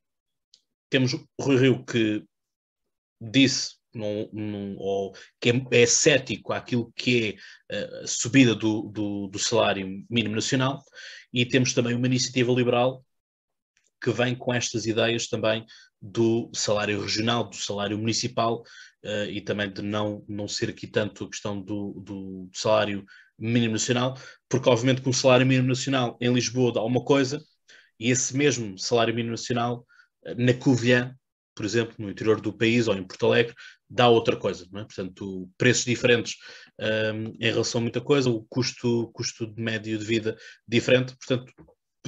[0.90, 2.24] temos o Rui Rio que
[3.20, 7.38] disse num, num, ou que é, é cético àquilo que
[7.70, 10.82] é eh, a subida do, do, do, salário mínimo nacional,
[11.32, 13.04] e temos também uma iniciativa liberal
[14.04, 15.64] que vem com estas ideias também
[16.00, 18.62] do salário regional, do salário municipal,
[19.04, 23.04] uh, e também de não, não ser aqui tanto a questão do, do salário
[23.38, 27.42] mínimo nacional, porque obviamente que o salário mínimo nacional em Lisboa dá uma coisa,
[27.98, 29.86] e esse mesmo salário mínimo nacional
[30.26, 31.16] eh, na Covilhã
[31.54, 33.54] por exemplo, no interior do país ou em Porto Alegre,
[33.88, 34.84] dá outra coisa, é?
[34.84, 36.34] Portanto, preços diferentes
[37.14, 40.36] um, em relação a muita coisa, o custo, custo de médio de vida
[40.66, 41.14] diferente.
[41.16, 41.52] Portanto,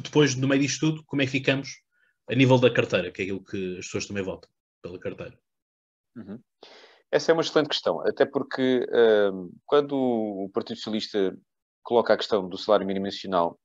[0.03, 1.81] depois, no meio disto tudo, como é que ficamos
[2.29, 4.51] a nível da carteira, que é aquilo que as pessoas também votam
[4.83, 5.39] pela carteira?
[6.17, 6.41] Uhum.
[7.11, 8.87] Essa é uma excelente questão, até porque
[9.33, 11.37] um, quando o Partido Socialista
[11.83, 13.59] coloca a questão do salário mínimo nacional,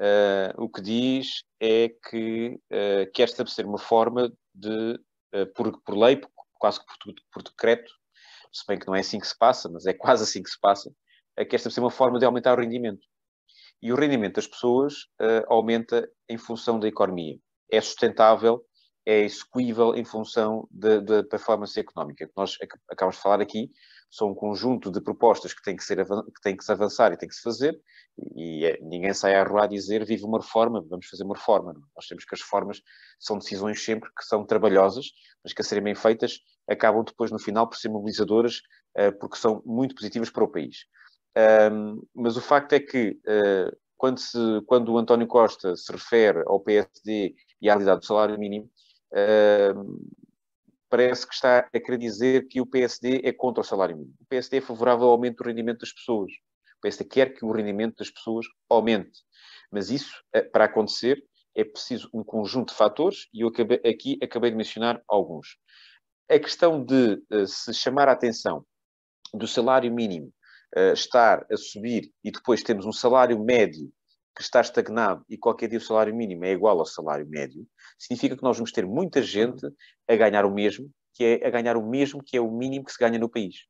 [0.00, 4.94] uh, o que diz é que uh, quer estabelecer uma forma de,
[5.34, 6.20] uh, por, por lei,
[6.58, 7.92] quase que por, por, decreto,
[8.50, 10.58] se bem que não é assim que se passa, mas é quase assim que se
[10.58, 10.90] passa,
[11.36, 13.06] é que esta ser uma forma de aumentar o rendimento.
[13.82, 17.38] E o rendimento das pessoas uh, aumenta em função da economia.
[17.72, 18.64] É sustentável,
[19.04, 22.26] é execuível em função da performance económica.
[22.26, 22.56] Que nós
[22.90, 23.70] acabamos de falar aqui
[24.12, 27.16] são um conjunto de propostas que tem que, ser, que tem que se avançar e
[27.16, 27.80] tem que se fazer,
[28.36, 31.72] e é, ninguém sai à rua a dizer vive uma reforma, vamos fazer uma reforma.
[31.72, 31.80] Não?
[31.96, 32.82] Nós temos que as reformas
[33.18, 35.06] são decisões sempre que são trabalhosas,
[35.42, 38.58] mas que a serem bem feitas acabam depois no final por ser mobilizadoras,
[38.98, 40.84] uh, porque são muito positivas para o país.
[41.72, 46.42] Um, mas o facto é que uh, quando, se, quando o António Costa se refere
[46.46, 48.68] ao PSD e à realidade do salário mínimo,
[49.12, 50.12] uh,
[50.90, 54.16] parece que está a querer dizer que o PSD é contra o salário mínimo.
[54.20, 56.32] O PSD é favorável ao aumento do rendimento das pessoas.
[56.76, 59.20] O PSD quer que o rendimento das pessoas aumente.
[59.70, 64.18] Mas isso, eh, para acontecer, é preciso um conjunto de fatores e eu acabei, aqui
[64.22, 65.56] acabei de mencionar alguns.
[66.28, 68.64] A questão de uh, se chamar a atenção
[69.32, 70.32] do salário mínimo
[70.76, 73.92] uh, estar a subir e depois temos um salário médio
[74.34, 77.66] que está estagnado e qualquer dia o salário mínimo é igual ao salário médio,
[77.98, 79.66] significa que nós vamos ter muita gente
[80.08, 82.92] a ganhar o mesmo, que é a ganhar o mesmo que é o mínimo que
[82.92, 83.66] se ganha no país.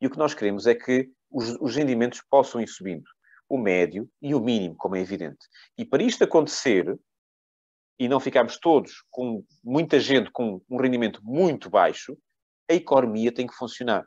[0.00, 3.04] E o que nós queremos é que os, os rendimentos possam ir subindo,
[3.48, 5.46] o médio e o mínimo, como é evidente.
[5.76, 6.96] E para isto acontecer,
[7.98, 12.16] e não ficarmos todos com muita gente com um rendimento muito baixo,
[12.70, 14.04] a economia tem que funcionar.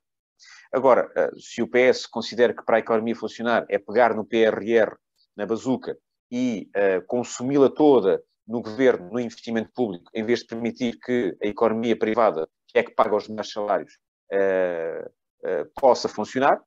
[0.74, 4.96] Agora, eh, se o PS considera que para a economia funcionar é pegar no PRR
[5.38, 5.98] na bazuca
[6.32, 11.48] e uh, consumi-la toda no governo, no investimento público, em vez de permitir que a
[11.48, 13.94] economia privada, que é que paga os melhores salários,
[14.34, 16.62] uh, uh, possa funcionar,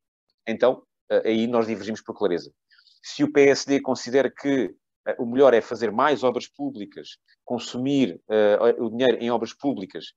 [0.46, 0.82] então
[1.24, 2.52] aí nós divergimos por clareza.
[3.02, 4.72] Se o PSD considera que
[5.18, 8.20] o melhor é fazer mais obras públicas, consumir
[8.78, 10.12] o dinheiro em obras públicas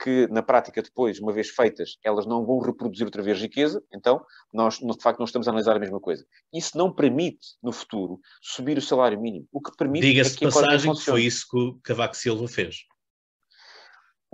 [0.00, 4.24] que na prática depois, uma vez feitas, elas não vão reproduzir outra vez riqueza, então
[4.52, 6.24] nós de facto não estamos a analisar a mesma coisa.
[6.52, 9.46] Isso não permite, no futuro, subir o salário mínimo.
[9.52, 12.76] O que permite Diga-se é que passagem que foi isso que o Cavaco Silva fez.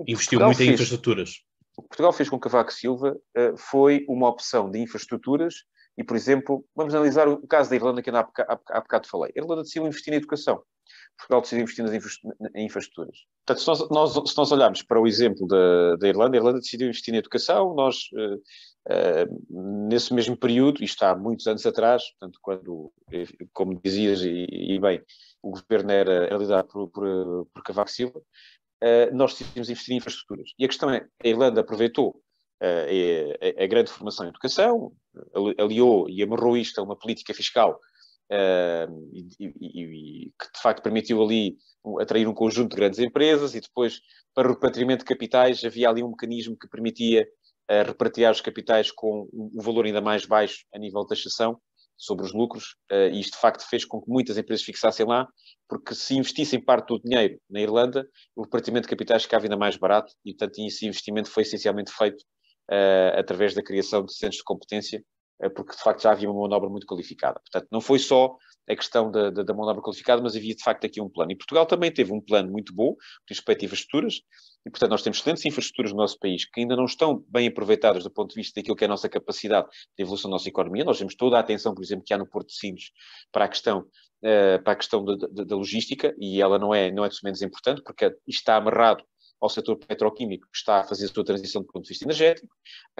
[0.06, 1.30] Investiu muito fez, em infraestruturas.
[1.76, 5.54] O que Portugal fez com Cavaco Silva uh, foi uma opção de infraestruturas
[5.96, 9.08] e, por exemplo, vamos analisar o caso da Irlanda que ainda há, há, há bocado
[9.08, 9.32] falei.
[9.36, 10.62] A Irlanda decidiu investir na educação.
[11.16, 11.84] Portugal decidiu investir
[12.54, 13.18] em infraestruturas.
[13.46, 16.58] Portanto, se nós, nós, se nós olharmos para o exemplo da, da, Irlanda, a Irlanda
[16.58, 22.02] decidiu investir na educação, nós, uh, uh, nesse mesmo período, isto há muitos anos atrás,
[22.12, 22.92] portanto, quando,
[23.52, 25.02] como dizias, e, e bem,
[25.42, 29.98] o governo era, era liderado por, por, por Cavaco Silva, uh, nós decidimos investir em
[29.98, 30.50] infraestruturas.
[30.58, 32.20] E a questão é, a Irlanda aproveitou
[32.60, 34.92] a, a, a grande formação em educação,
[35.58, 37.78] aliou e amarrou isto a uma política fiscal
[38.32, 41.56] uh, e, e, e, que de facto permitiu ali
[42.00, 44.00] atrair um conjunto de grandes empresas e depois
[44.34, 47.26] para o repatriamento de capitais havia ali um mecanismo que permitia
[47.70, 51.60] uh, repatriar os capitais com um valor ainda mais baixo a nível de taxação
[51.96, 55.26] sobre os lucros uh, e isto de facto fez com que muitas empresas fixassem lá
[55.68, 59.76] porque se investissem parte do dinheiro na Irlanda o repatriamento de capitais ficava ainda mais
[59.76, 62.22] barato e portanto esse investimento foi essencialmente feito
[62.70, 65.04] uh, através da criação de centros de competência
[65.54, 67.40] porque de facto já havia uma mão de obra muito qualificada.
[67.40, 68.36] Portanto, não foi só
[68.68, 71.08] a questão da, da, da mão de obra qualificada, mas havia de facto aqui um
[71.08, 71.32] plano.
[71.32, 72.94] E Portugal também teve um plano muito bom,
[73.28, 74.20] respeito a infraestruturas,
[74.64, 78.04] e portanto nós temos excelentes infraestruturas no nosso país que ainda não estão bem aproveitadas
[78.04, 80.84] do ponto de vista daquilo que é a nossa capacidade de evolução da nossa economia.
[80.84, 82.90] Nós temos toda a atenção, por exemplo, que há no Porto de Sines
[83.32, 86.90] para a questão, uh, para a questão da, da, da, logística, e ela não é,
[86.92, 89.04] não é de menos importante, porque está amarrado
[89.42, 92.54] ao setor petroquímico que está a fazer a sua transição do ponto de vista energético.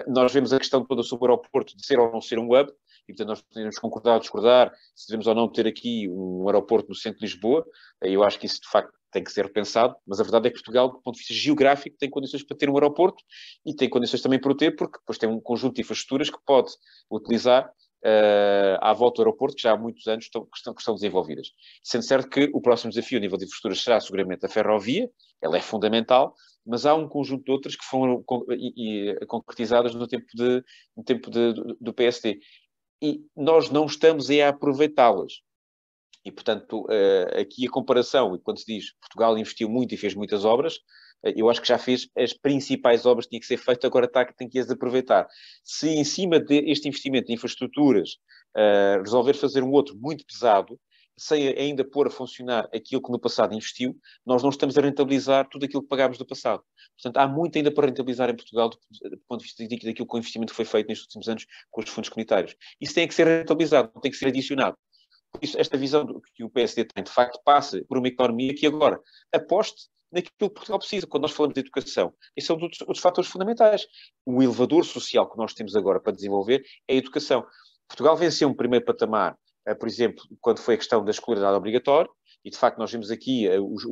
[0.07, 2.69] Nós vemos a questão toda sobre o aeroporto de ser ou não ser um hub,
[3.07, 6.89] e portanto nós podemos concordar ou discordar se devemos ou não ter aqui um aeroporto
[6.89, 7.65] no centro de Lisboa.
[8.01, 10.55] Eu acho que isso de facto tem que ser repensado, mas a verdade é que
[10.55, 13.23] Portugal, do ponto de vista geográfico, tem condições para ter um aeroporto
[13.65, 16.39] e tem condições também para o ter, porque depois tem um conjunto de infraestruturas que
[16.45, 16.71] pode
[17.09, 17.71] utilizar
[18.03, 20.93] uh, à volta do aeroporto, que já há muitos anos estão, que, estão, que estão
[20.93, 21.51] desenvolvidas.
[21.83, 25.09] Sendo certo que o próximo desafio a nível de infraestruturas será seguramente a ferrovia,
[25.41, 26.35] ela é fundamental,
[26.65, 30.63] mas há um conjunto de outras que foram e, e, concretizadas no tempo, de,
[30.95, 32.39] no tempo de, do, do PSD.
[33.01, 35.41] E nós não estamos a aproveitá-las.
[36.25, 40.15] E, portanto, uh, aqui a comparação, e quando se diz Portugal investiu muito e fez
[40.15, 40.79] muitas obras,
[41.23, 44.25] eu acho que já fez as principais obras que tinha que ser feito, agora está,
[44.25, 45.27] tem que as aproveitar.
[45.63, 48.17] Se em cima deste investimento em infraestruturas
[48.55, 50.79] uh, resolver fazer um outro muito pesado,
[51.17, 55.47] sem ainda pôr a funcionar aquilo que no passado investiu, nós não estamos a rentabilizar
[55.47, 56.63] tudo aquilo que pagámos do passado.
[56.97, 58.77] Portanto, há muito ainda para rentabilizar em Portugal do,
[59.27, 61.89] ponto de vista daquilo que o investimento que foi feito nestes últimos anos com os
[61.89, 62.55] fundos comunitários.
[62.81, 64.77] Isso tem que ser rentabilizado, tem que ser adicionado.
[65.31, 68.67] Por isso, esta visão que o PSD tem, de facto, passa por uma economia que
[68.67, 68.99] agora
[69.31, 71.07] aposte naquilo que Portugal precisa.
[71.07, 73.85] Quando nós falamos de educação, esse é um dos, fatores fundamentais.
[74.25, 77.45] O elevador social que nós temos agora para desenvolver é a educação.
[77.87, 82.09] Portugal venceu um primeiro patamar, uh, por exemplo, quando foi a questão da escolaridade obrigatória,
[82.45, 83.83] e de facto nós vemos aqui uh, os,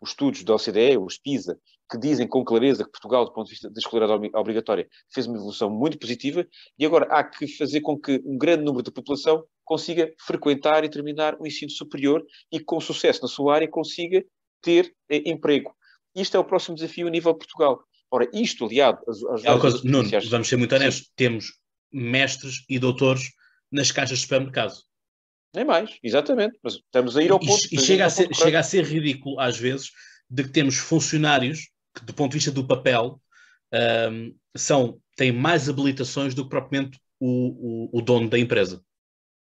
[0.00, 1.58] os, estudos da OCDE, os PISA,
[1.90, 5.36] que dizem com clareza que Portugal, do ponto de vista da escolaridade obrigatória, fez uma
[5.36, 6.46] evolução muito positiva,
[6.78, 10.88] e agora há que fazer com que um grande número da população consiga frequentar e
[10.88, 14.24] terminar o ensino superior e, com sucesso na sua área, consiga
[14.62, 15.74] ter eh, emprego.
[16.14, 17.82] Isto é o próximo desafio a nível de Portugal.
[18.10, 21.12] Ora, isto aliado às, às é coisa, Nuno, vamos ser muito honestos, Sim.
[21.14, 21.46] temos
[21.92, 23.30] mestres e doutores
[23.70, 24.74] nas caixas de supermercado.
[25.54, 26.58] Nem mais, exatamente.
[26.62, 27.66] Mas estamos a ir ao ponto.
[27.70, 29.90] E, e chega, a ser, chega a ser ridículo, às vezes,
[30.28, 33.20] de que temos funcionários que, do ponto de vista do papel,
[34.10, 38.82] um, são, têm mais habilitações do que propriamente o, o, o dono da empresa.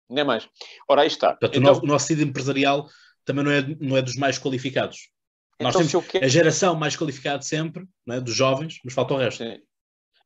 [0.10, 0.47] Nem mais.
[0.88, 1.32] Ora, aí está.
[1.32, 2.88] Portanto, então, o, nosso, o nosso tecido empresarial
[3.26, 5.10] também não é, não é dos mais qualificados.
[5.56, 6.26] Então, Nós temos quero...
[6.26, 8.20] a geração mais qualificada sempre, é?
[8.20, 9.44] dos jovens, mas falta o resto.
[9.44, 9.60] Sim.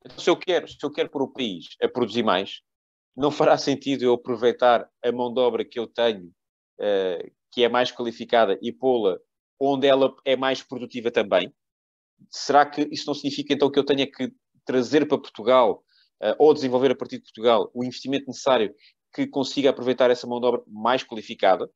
[0.06, 2.62] Então, se eu quero, se eu quero pôr o país a produzir mais,
[3.16, 6.28] não fará sentido eu aproveitar a mão de obra que eu tenho,
[6.80, 9.18] uh, que é mais qualificada, e pô-la
[9.60, 11.54] onde ela é mais produtiva também?
[12.30, 14.32] Será que isso não significa então que eu tenha que
[14.66, 15.84] trazer para Portugal
[16.22, 18.74] uh, ou desenvolver a partir de Portugal o investimento necessário
[19.14, 21.70] que consiga aproveitar essa mão de obra mais qualificada,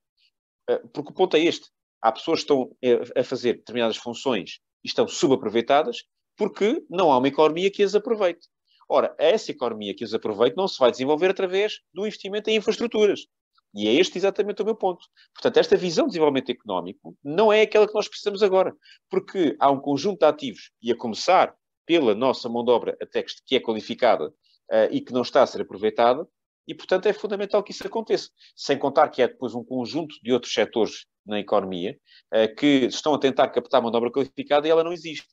[0.94, 1.70] porque o ponto é este.
[2.02, 6.04] Há pessoas que estão eh, a fazer determinadas funções e estão subaproveitadas
[6.36, 8.48] porque não há uma economia que as aproveite.
[8.90, 13.28] Ora, essa economia que as aproveite não se vai desenvolver através do investimento em infraestruturas.
[13.74, 15.06] E é este exatamente o meu ponto.
[15.34, 18.76] Portanto, esta visão de desenvolvimento económico não é aquela que nós precisamos agora,
[19.10, 21.56] porque há um conjunto de ativos, e a começar
[21.86, 25.48] pela nossa mão de obra até que é qualificada uh, e que não está a
[25.48, 26.28] ser aproveitada,
[26.68, 28.30] e, portanto, é fundamental que isso aconteça.
[28.56, 31.98] Sem contar que é depois um conjunto de outros setores na economia
[32.34, 35.28] uh, que estão a tentar captar mão de obra qualificada e ela não existe.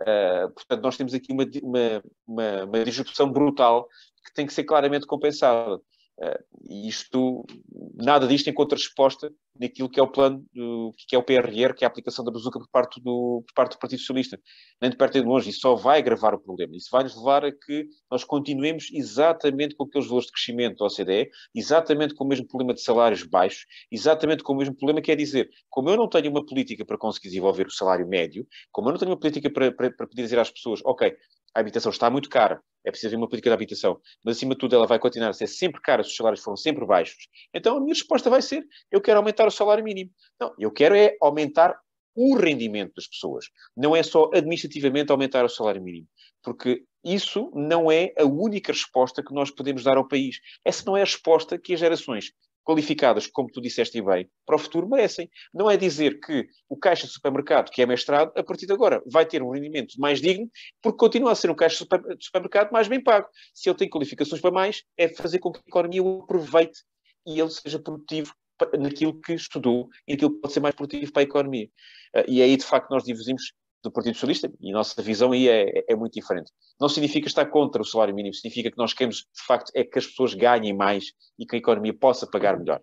[0.00, 3.86] Uh, portanto, nós temos aqui uma, uma, uma, uma disrupção brutal
[4.24, 5.80] que tem que ser claramente compensada.
[6.18, 7.44] Uh, e isto,
[7.94, 11.84] nada disto encontra resposta naquilo que é o plano, do, que é o PRR, que
[11.84, 14.38] é a aplicação da bazuca por parte do, por parte do Partido Socialista.
[14.80, 15.50] Nem de perto nem de longe.
[15.50, 16.76] Isso só vai agravar o problema.
[16.76, 20.86] Isso vai nos levar a que nós continuemos exatamente com aqueles valores de crescimento da
[20.86, 25.12] OCDE, exatamente com o mesmo problema de salários baixos, exatamente com o mesmo problema que
[25.12, 28.88] é dizer, como eu não tenho uma política para conseguir desenvolver o salário médio, como
[28.88, 31.14] eu não tenho uma política para, para, para poder dizer às pessoas, ok,
[31.54, 34.74] a habitação está muito cara, é preciso uma política de habitação, mas acima de tudo
[34.74, 37.28] ela vai continuar a ser sempre cara se os salários foram sempre baixos.
[37.54, 40.10] Então a minha resposta vai ser: eu quero aumentar o salário mínimo.
[40.40, 41.78] Não, eu quero é aumentar
[42.14, 43.46] o rendimento das pessoas.
[43.76, 46.06] Não é só administrativamente aumentar o salário mínimo,
[46.42, 50.38] porque isso não é a única resposta que nós podemos dar ao país.
[50.64, 52.32] Essa não é a resposta que as gerações
[52.64, 55.28] qualificadas, como tu disseste bem, para o futuro merecem.
[55.52, 59.02] Não é dizer que o caixa de supermercado, que é mestrado, a partir de agora
[59.06, 62.88] vai ter um rendimento mais digno, porque continua a ser um caixa de supermercado mais
[62.88, 63.28] bem pago.
[63.54, 66.80] Se ele tem qualificações para mais, é fazer com que a economia o aproveite
[67.26, 68.34] e ele seja produtivo
[68.78, 71.68] naquilo que estudou e naquilo que pode ser mais produtivo para a economia.
[72.14, 75.48] Ah, e aí, de facto, nós divergimos do Partido Socialista, e a nossa visão aí
[75.48, 76.50] é, é, muito diferente.
[76.80, 79.98] Não significa estar contra o salário mínimo, significa que nós queremos, de facto, é que
[79.98, 82.80] as pessoas ganhem mais e que a economia possa pagar melhor.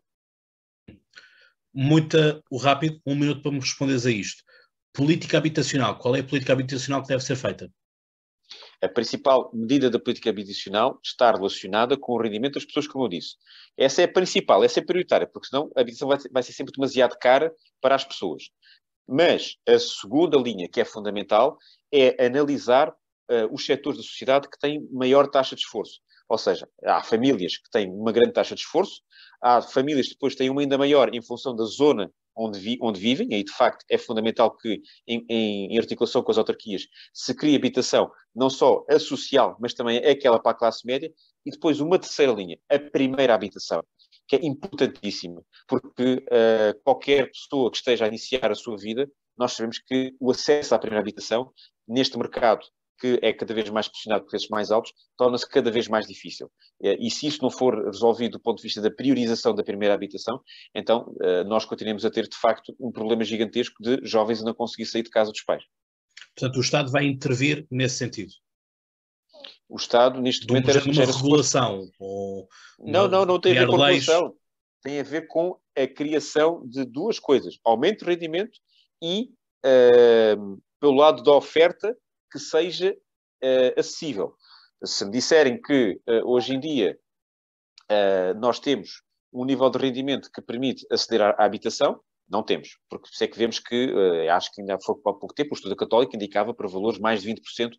[1.73, 4.43] Muita, o rápido, um minuto para me responderes a isto.
[4.91, 7.71] Política habitacional, qual é a política habitacional que deve ser feita?
[8.81, 13.09] A principal medida da política habitacional está relacionada com o rendimento das pessoas, como eu
[13.09, 13.35] disse.
[13.77, 16.53] Essa é a principal, essa é a prioritária, porque senão a habitação vai, vai ser
[16.53, 18.49] sempre demasiado cara para as pessoas.
[19.09, 21.57] Mas a segunda linha, que é fundamental,
[21.91, 25.99] é analisar uh, os setores da sociedade que têm maior taxa de esforço.
[26.29, 29.01] Ou seja, há famílias que têm uma grande taxa de esforço,
[29.41, 32.99] há famílias que depois têm uma ainda maior em função da zona onde, vi, onde
[32.99, 36.83] vivem, e aí de facto é fundamental que, em, em, articulação com as autarquias,
[37.13, 41.11] se crie habitação, não só a social, mas também aquela para a classe média,
[41.45, 43.83] e depois uma terceira linha, a primeira habitação,
[44.29, 49.53] que é importantíssima, porque uh, qualquer pessoa que esteja a iniciar a sua vida, nós
[49.53, 51.51] sabemos que o acesso à primeira habitação,
[51.87, 52.61] neste mercado
[52.99, 56.51] que é cada vez mais pressionado por preços mais altos, torna-se cada vez mais difícil.
[56.83, 59.93] Eh, e se isso não for resolvido do ponto de vista da priorização da primeira
[59.93, 60.41] habitação,
[60.75, 64.85] então eh, nós continuamos a ter, de facto, um problema gigantesco de jovens não conseguir
[64.85, 65.63] sair de casa dos pais.
[66.35, 68.31] Portanto, o Estado vai intervir nesse sentido.
[69.69, 71.87] O Estado, neste Do momento, era uma regulação.
[71.99, 72.49] Ou
[72.79, 74.35] não, não, não tem a ver com regulação.
[74.81, 78.57] Tem a ver com a criação de duas coisas: aumento de rendimento
[79.01, 79.29] e,
[79.63, 81.95] uh, pelo lado da oferta,
[82.31, 82.91] que seja
[83.43, 84.33] uh, acessível.
[84.83, 86.97] Se me disserem que uh, hoje em dia
[87.91, 92.77] uh, nós temos um nível de rendimento que permite aceder à, à habitação, não temos,
[92.89, 93.91] porque se é que vemos que,
[94.31, 97.33] acho que ainda foi há pouco tempo, o estudo católico indicava para valores mais de
[97.33, 97.71] 20%,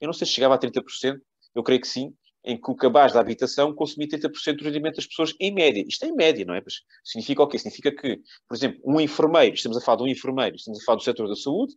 [0.00, 1.18] eu não sei se chegava a 30%,
[1.58, 5.06] eu creio que sim, em que o cabaz da habitação consumia 30% do rendimento das
[5.06, 5.84] pessoas em média.
[5.86, 6.62] Isto é em média, não é?
[6.64, 7.58] Mas significa o quê?
[7.58, 10.96] Significa que, por exemplo, um enfermeiro, estamos a falar de um enfermeiro, estamos a falar
[10.96, 11.74] do setor da saúde,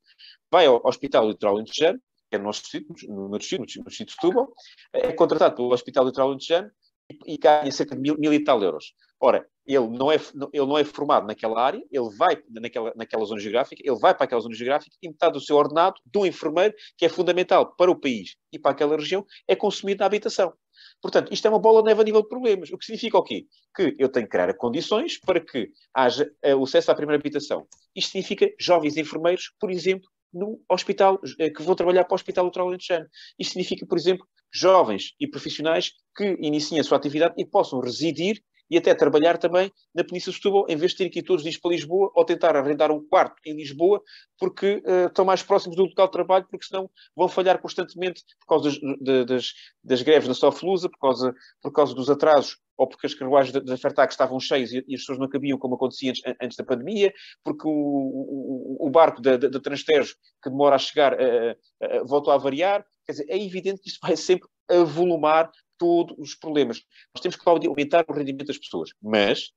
[0.52, 4.10] vai ao Hospital Litoral Lentejano, que é no nosso distrito, no meu distrito, no distrito
[4.10, 4.54] de Setúbal,
[4.94, 6.72] é contratado pelo Hospital Litoral Lentejano
[7.12, 8.94] e, e ganha cerca de mil, mil e tal euros.
[9.22, 10.16] Ora, ele não, é,
[10.52, 14.26] ele não é formado naquela área, ele vai naquela, naquela zona geográfica, ele vai para
[14.26, 17.96] aquela zona geográfica e metade do seu ordenado, do enfermeiro, que é fundamental para o
[17.96, 20.52] país e para aquela região, é consumido na habitação.
[21.00, 22.72] Portanto, isto é uma bola de neve a nível de problemas.
[22.72, 23.46] O que significa o quê?
[23.76, 27.68] Que eu tenho que criar condições para que haja eh, o acesso à primeira habitação.
[27.96, 32.46] Isto significa jovens enfermeiros, por exemplo, no hospital, eh, que vão trabalhar para o Hospital
[32.46, 33.08] Litoral Alentejano.
[33.38, 38.42] Isto significa, por exemplo, jovens e profissionais que iniciem a sua atividade e possam residir
[38.72, 41.42] e até trabalhar também na Península de Setúbal, em vez de terem que ir todos
[41.42, 44.02] os dias para Lisboa ou tentar arrendar um quarto em Lisboa,
[44.40, 48.48] porque uh, estão mais próximos do local de trabalho, porque senão vão falhar constantemente por
[48.48, 49.54] causa das, das,
[49.84, 53.78] das greves na Soflusa, por causa, por causa dos atrasos ou porque as carruagens da
[53.78, 57.14] Fertag estavam cheias e, as pessoas não cabiam como acontecia antes, antes da pandemia,
[57.44, 61.52] porque o, o, o barco da, da, Transtejo, que demora a chegar, uh,
[61.84, 62.84] uh, voltou a variar.
[63.06, 65.52] Quer dizer, é evidente que isto vai sempre avolumar
[65.82, 66.84] todos os problemas.
[67.12, 69.52] Nós temos que aumentar o rendimento das pessoas, mas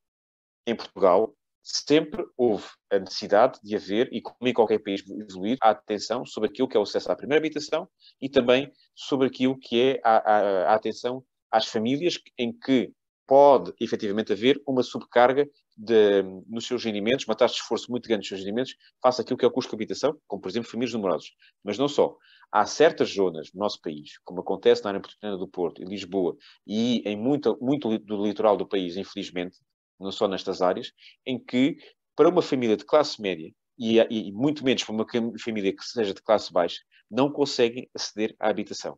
[0.67, 5.71] em Portugal sempre houve a necessidade de haver, e como em qualquer país evoluído, a
[5.71, 7.87] atenção sobre aquilo que é o acesso à primeira habitação
[8.23, 12.91] e também sobre aquilo que é a, a, a atenção às famílias em que
[13.27, 18.21] pode efetivamente haver uma subcarga de, nos seus rendimentos, uma taxa de esforço muito grande
[18.21, 20.93] nos seus rendimentos, face àquilo que é o custo de habitação, como por exemplo famílias
[20.93, 21.31] numerosas.
[21.63, 22.17] Mas não só.
[22.53, 26.37] Há certas zonas no nosso país, como acontece na área metropolitana do Porto, em Lisboa
[26.67, 29.59] e em muito, muito do litoral do país, infelizmente,
[29.99, 30.93] não só nestas áreas,
[31.27, 31.77] em que
[32.15, 35.07] para uma família de classe média e, e muito menos para uma
[35.43, 38.97] família que seja de classe baixa, não conseguem aceder à habitação,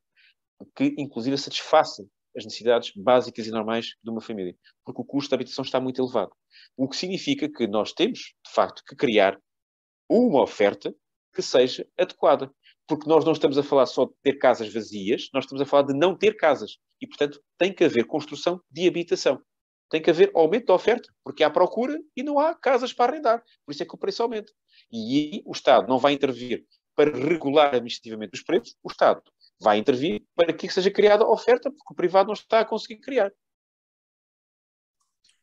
[0.74, 2.04] que inclusive satisfaça
[2.36, 6.00] as necessidades básicas e normais de uma família, porque o custo da habitação está muito
[6.00, 6.32] elevado.
[6.76, 9.38] O que significa que nós temos, de facto, que criar
[10.08, 10.94] uma oferta
[11.34, 12.50] que seja adequada.
[12.88, 15.82] Porque nós não estamos a falar só de ter casas vazias, nós estamos a falar
[15.82, 16.78] de não ter casas.
[17.00, 19.42] E, portanto, tem que haver construção de habitação.
[19.90, 23.42] Tem que haver aumento da oferta, porque há procura e não há casas para arrendar.
[23.64, 24.52] Por isso é que o preço aumenta.
[24.90, 26.64] E aí o Estado não vai intervir
[26.94, 29.22] para regular administrativamente os preços, o Estado
[29.60, 33.32] vai intervir para que seja criada oferta, porque o privado não está a conseguir criar.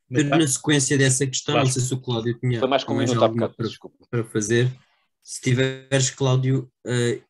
[0.09, 1.68] Na sequência dessa questão, claro.
[1.68, 3.68] não sei se o Cláudio tinha Foi mais, mais alguma para,
[4.09, 4.72] para, fazer.
[5.24, 7.24] Se tiveres, Cláudio, uh,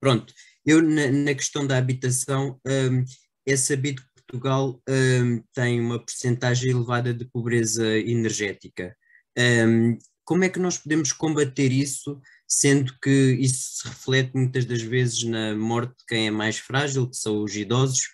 [0.00, 0.32] pronto.
[0.64, 3.04] Eu, na, na, questão da habitação, um, ehm,
[3.46, 8.96] é sabido que Portugal um, ehm, tem uma percentagem elevada de pobreza energética.
[9.36, 14.64] Um, ehm, como é que nós podemos combater isso sendo que isso se reflete muitas
[14.64, 18.08] das vezes na morte de quem é mais frágil, que são os idosos,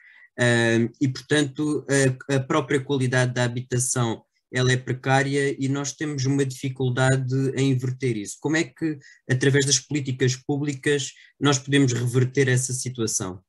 [1.01, 1.87] e portanto
[2.29, 8.17] a, própria qualidade da habitação ela é precária e nós temos uma dificuldade em inverter
[8.17, 8.37] isso.
[8.41, 13.43] Como é que, através das políticas públicas, nós podemos reverter essa situação?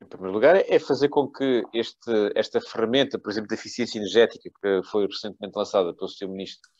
[0.00, 4.48] Em primeiro lugar, é fazer com que este, esta ferramenta, por exemplo, de eficiência energética,
[4.62, 6.28] que foi recentemente lançada pelo Sr.
[6.28, 6.70] Ministro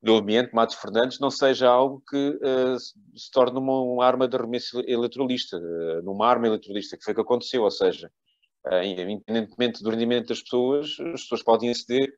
[0.00, 4.36] do ambiente, Matos Fernandes, não seja algo que uh, se torne uma, uma, arma de
[4.36, 8.10] arremesso eleitoralista, uh, numa arma eleitoralista, que foi o que aconteceu, ou seja,
[8.66, 12.12] uh, independentemente do rendimento das pessoas, as pessoas podem aceder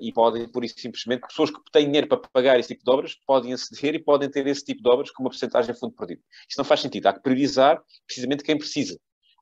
[0.00, 3.14] e podem, por isso simplesmente, pessoas que têm dinheiro para pagar esse tipo de obras,
[3.24, 6.20] podem aceder e podem ter esse tipo de obras com uma porcentagem de fundo perdido.
[6.48, 8.98] Isto não faz sentido, há que priorizar precisamente quem precisa.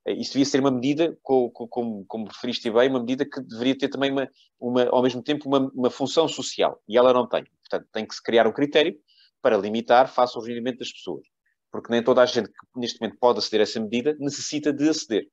[0.06, 3.88] Isso devia ser uma medida, como, como, como referiste bem, uma medida que deveria ter
[3.88, 4.28] também, uma,
[4.60, 6.82] uma ao mesmo tempo, uma, uma, função social.
[6.86, 7.44] E ela não tem.
[7.44, 8.94] Portanto, tem que se criar um critério
[9.40, 11.26] para limitar face ao rendimento das pessoas.
[11.70, 14.88] Porque nem toda a gente que neste momento pode aceder a essa medida necessita de
[14.88, 15.26] aceder.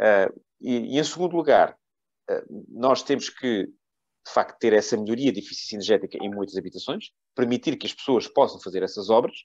[0.00, 1.76] Uh, e, e, em segundo lugar,
[2.30, 7.10] uh, nós temos que, de facto, ter essa melhoria de eficiência energética em muitas habitações,
[7.34, 9.36] permitir que as pessoas possam fazer essas obras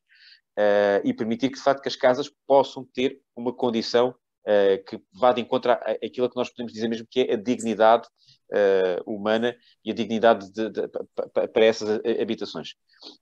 [0.57, 4.15] uh, e permitir que, de facto, que as casas possam ter uma condição
[4.45, 8.07] uh, que vá de encontro àquilo que nós podemos dizer mesmo que é a dignidade
[8.51, 12.75] uh, humana e a dignidade de, de, de, para essas habitações.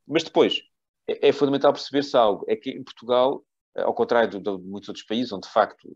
[0.07, 0.61] Mas depois,
[1.07, 3.43] é, é fundamental perceber-se algo, é que em Portugal,
[3.76, 5.88] ao contrário de, de, muitos outros países, onde de facto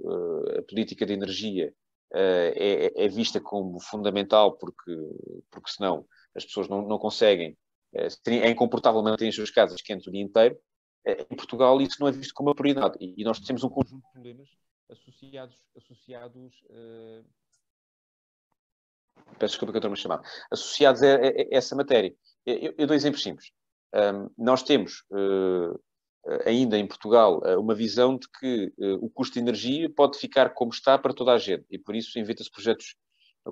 [0.57, 1.73] a política de energia
[2.13, 4.95] é, é, vista como fundamental, porque,
[5.51, 6.05] porque senão
[6.35, 7.57] as pessoas não, não conseguem,
[7.93, 10.57] é incomportável manter as suas casas quentes o dia inteiro,
[11.05, 12.97] em Portugal isso não é visto como uma prioridade.
[12.99, 14.49] E nós temos um conjunto de problemas
[14.89, 17.25] associados, associados uh...
[19.39, 20.21] peço desculpa que eu estou-me a chamar,
[20.51, 22.15] associados a, a, a essa matéria.
[22.45, 23.51] Eu, eu, dou exemplos simples.
[23.93, 25.79] Um, nós temos uh,
[26.45, 30.71] ainda em Portugal uh, uma visão de que o custo de energia pode ficar como
[30.71, 32.95] está para toda a gente e por isso inventa-se projetos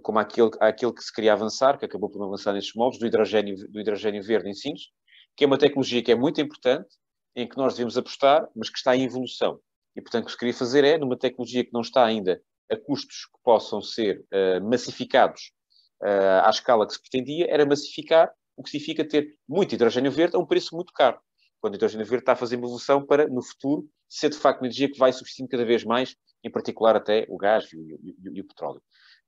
[0.01, 3.05] como aquele, aquele que se queria avançar, que acabou por não avançar nestes moldes, do
[3.05, 4.89] hidrogênio, do hidrogênio verde em Sines,
[5.35, 6.89] que é uma tecnologia que é muito importante,
[7.35, 9.59] em que nós devemos apostar, mas que está em evolução.
[9.95, 12.41] E, portanto, o que se queria fazer é, numa tecnologia que não está ainda
[12.71, 15.51] a custos que possam ser uh, massificados
[16.03, 20.35] uh, à escala que se pretendia, era massificar, o que significa ter muito hidrogênio verde
[20.35, 21.19] a um preço muito caro.
[21.61, 24.61] Quando o hidrogênio verde está a fazer uma evolução para, no futuro, ser de facto
[24.61, 27.81] uma energia que vai substituindo cada vez mais, em particular até o gás e o,
[28.03, 28.81] e, e o petróleo.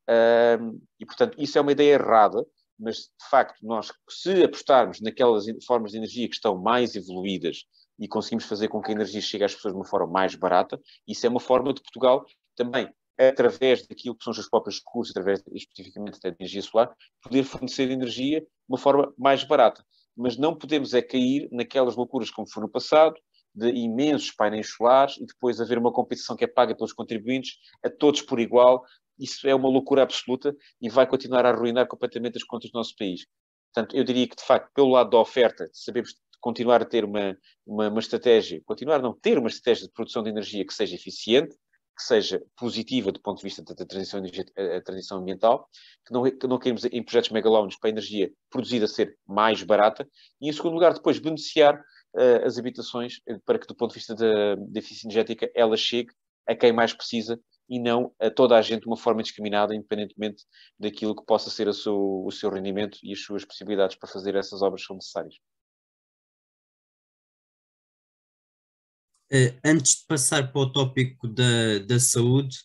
[0.09, 2.45] Uh, e, portanto, isso é uma ideia errada,
[2.79, 7.65] mas de facto, nós, se apostarmos naquelas formas de energia que estão mais evoluídas
[7.99, 10.79] e conseguimos fazer com que a energia chegue às pessoas de uma forma mais barata.
[11.07, 12.25] Isso é uma forma de Portugal
[12.55, 17.43] também, através daquilo que são os seus próprios recursos, através especificamente da energia solar, poder
[17.43, 19.83] fornecer energia de uma forma mais barata.
[20.15, 23.15] Mas não podemos é cair naquelas loucuras como foi no passado,
[23.53, 27.89] de imensos painéis solares e depois haver uma competição que é paga pelos contribuintes, a
[27.89, 28.83] todos por igual.
[29.17, 32.95] Isso é uma loucura absoluta e vai continuar a arruinar completamente as contas do nosso
[32.95, 33.25] país.
[33.73, 37.37] Portanto, eu diria que, de facto, pelo lado da oferta, sabemos continuar a ter uma,
[37.65, 40.95] uma, uma, estratégia, continuar a não ter uma estratégia de produção de energia que seja
[40.95, 41.55] eficiente,
[41.97, 45.67] que seja positiva do ponto de vista da transição, a transição ambiental,
[46.05, 50.07] que não, que não queremos em projetos megalónicos para a energia produzida ser mais barata,
[50.39, 53.99] e em segundo lugar, depois beneficiar uh, as habitações eh, para que, do ponto de
[53.99, 56.11] vista da, da eficiência energética, ela chegue
[56.47, 60.45] a quem mais precisa e não a toda a gente de uma forma discriminada, independentemente
[60.79, 64.61] daquilo que possa ser seu, o seu rendimento e as suas possibilidades para fazer essas
[64.61, 65.35] obras são necessárias.
[69.63, 72.57] Antes de passar para o tópico da, da saúde,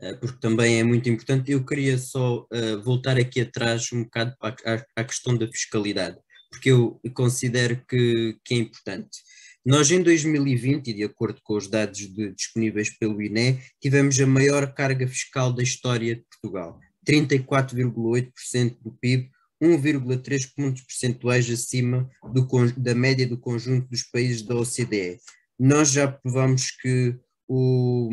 [0.00, 4.34] uh, porque também é muito importante, eu queria só uh, voltar aqui atrás um bocado
[4.42, 4.56] à,
[4.96, 6.16] à, questão da fiscalidade,
[6.50, 9.18] porque eu considero que, que é importante.
[9.64, 14.26] Nós, em 2020, e de acordo com os dados de, disponíveis pelo INE, tivemos a
[14.26, 19.30] maior carga fiscal da história de Portugal, 34,8% do PIB,
[19.62, 22.46] 1,3 pontos percentuais acima do,
[22.76, 25.18] da média do conjunto dos países da OCDE
[25.58, 28.10] nós já provamos que o,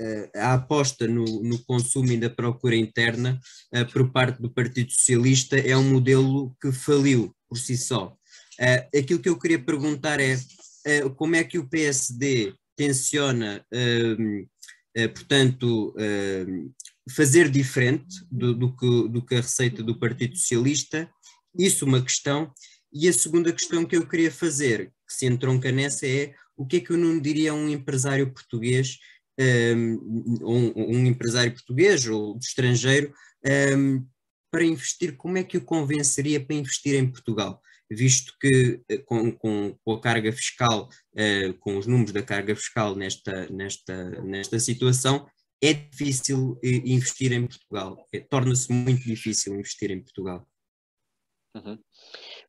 [0.00, 3.38] eh, a aposta no, no, consumo e na procura interna
[3.74, 8.16] uh, por parte do Partido Socialista é um modelo que faliu por si só.
[8.58, 10.36] Uh, aquilo que eu queria perguntar é
[11.04, 13.66] uh, como é que o PSD tenciona,
[15.14, 15.92] portanto,
[17.10, 21.10] fazer diferente do, do, que, do que a receita do Partido Socialista?
[21.58, 22.52] Isso uma questão.
[22.92, 26.78] E a segunda questão que eu queria fazer, que se entronca nessa, é o que
[26.78, 28.98] é que eu não diria a um empresário português,
[29.40, 33.14] um, um, um empresário português ou estrangeiro,
[33.76, 34.04] um,
[34.50, 37.62] para investir, como é que o convenceria para investir em Portugal?
[37.90, 42.54] Visto que eh, com, com, com a carga fiscal, uh, com os números da carga
[42.54, 45.26] fiscal nesta, nesta, nesta situação,
[45.62, 48.06] é difícil eh, investir em Portugal.
[48.12, 50.46] É, Torna-se muito difícil investir em Portugal.
[51.54, 51.78] Uhum.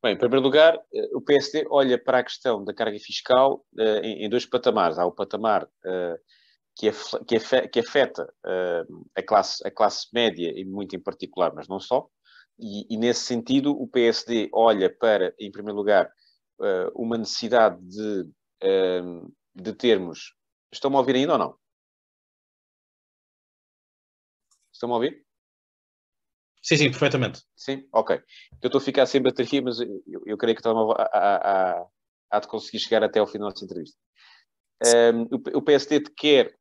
[0.01, 3.99] Bem, em primeiro lugar, eh, o PSD olha para a questão da carga fiscal uh,
[4.01, 4.97] em, em, dois patamares.
[4.97, 6.17] Há o patamar uh,
[6.73, 6.89] que,
[7.27, 11.81] que, que, afeta uh, a, classe, a classe média, e muito em particular, mas não
[11.81, 12.07] só,
[12.57, 16.11] e, e nesse sentido o PSD olha para, em primeiro lugar,
[16.93, 18.29] uma necessidade de,
[19.55, 20.35] de termos.
[20.73, 21.57] Estão-me a ouvir ainda ou não?
[24.73, 25.28] Estão-me a ouvir?
[26.61, 27.41] Sim, sim, perfeitamente.
[27.55, 28.17] Sim, ok.
[28.61, 31.87] Eu estou a ficar sem bateria, mas eu, eu creio que estava a, a,
[32.31, 33.97] a, de conseguir chegar até ao fim da nossa entrevista.
[35.13, 36.55] Um, o, o PSD quer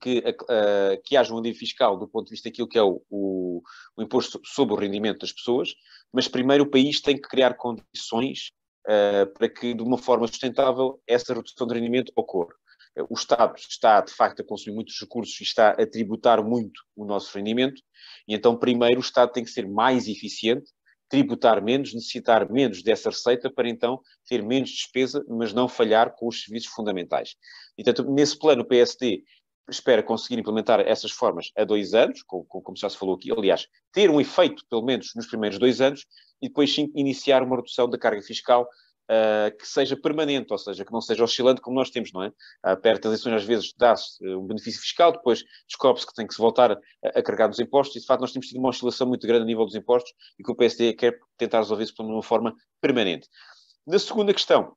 [0.00, 3.02] que, uh, que haja um alívio fiscal do ponto de vista daquilo que é o,
[3.08, 3.62] o,
[3.96, 5.70] o, imposto sobre o rendimento das pessoas,
[6.12, 8.50] mas primeiro o país tem que criar condições
[8.86, 12.54] uh, para que, de uma forma sustentável, essa redução de rendimento ocorra.
[13.08, 17.04] O Estado está, de facto, a consumir muitos recursos e está a tributar muito o
[17.04, 17.80] nosso rendimento,
[18.26, 20.70] e então, primeiro, o Estado tem que ser mais eficiente,
[21.08, 26.28] tributar menos, necessitar menos dessa receita para então ter menos despesa, mas não falhar com
[26.28, 27.34] os serviços fundamentais.
[27.76, 29.22] Portanto, nesse plano, o PSD
[29.70, 33.66] espera conseguir implementar essas formas a dois anos, como, como já se falou aqui, aliás,
[33.92, 36.06] ter um efeito, pelo menos, nos primeiros dois anos,
[36.40, 38.68] e depois sim iniciar uma redução da carga fiscal
[39.08, 42.28] uh, que seja permanente, ou seja, que não seja oscilante como nós temos, não é?
[42.28, 46.26] Uh, perto das eleições, às vezes, dá-se uh, um benefício fiscal, depois descobre-se que tem
[46.26, 48.68] que se voltar a, a, carregar nos impostos, e de facto nós temos tido uma
[48.68, 51.94] oscilação muito grande a nível dos impostos e que o PSD quer tentar resolver isso
[51.94, 53.28] de uma forma permanente.
[53.86, 54.76] Na segunda questão,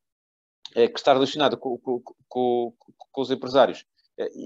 [0.73, 2.73] que está relacionada com, com, com,
[3.11, 3.84] com os empresários,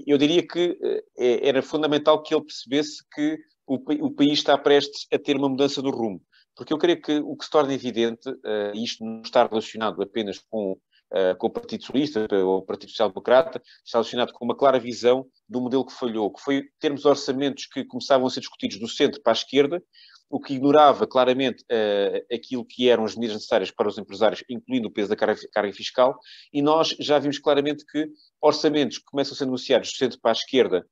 [0.06, 0.76] eu diria que
[1.16, 5.82] é, era fundamental que ele percebesse que o, país está prestes a ter uma mudança
[5.82, 6.20] do rumo.
[6.56, 10.38] Porque eu creio que o que se torna evidente, uh, isto não está relacionado apenas
[10.38, 14.56] com, uh, com o Partido Socialista ou o Partido Social Democrata, está relacionado com uma
[14.56, 18.78] clara visão do modelo que falhou, que foi termos orçamentos que começavam a ser discutidos
[18.78, 19.82] do centro para a esquerda,
[20.28, 24.88] o que ignorava claramente uh, aquilo que eram as medidas necessárias para os empresários, incluindo
[24.88, 26.18] o peso da carga, carga, fiscal,
[26.52, 28.08] e nós já vimos claramente que
[28.40, 30.84] orçamentos que começam a ser negociados do centro para a esquerda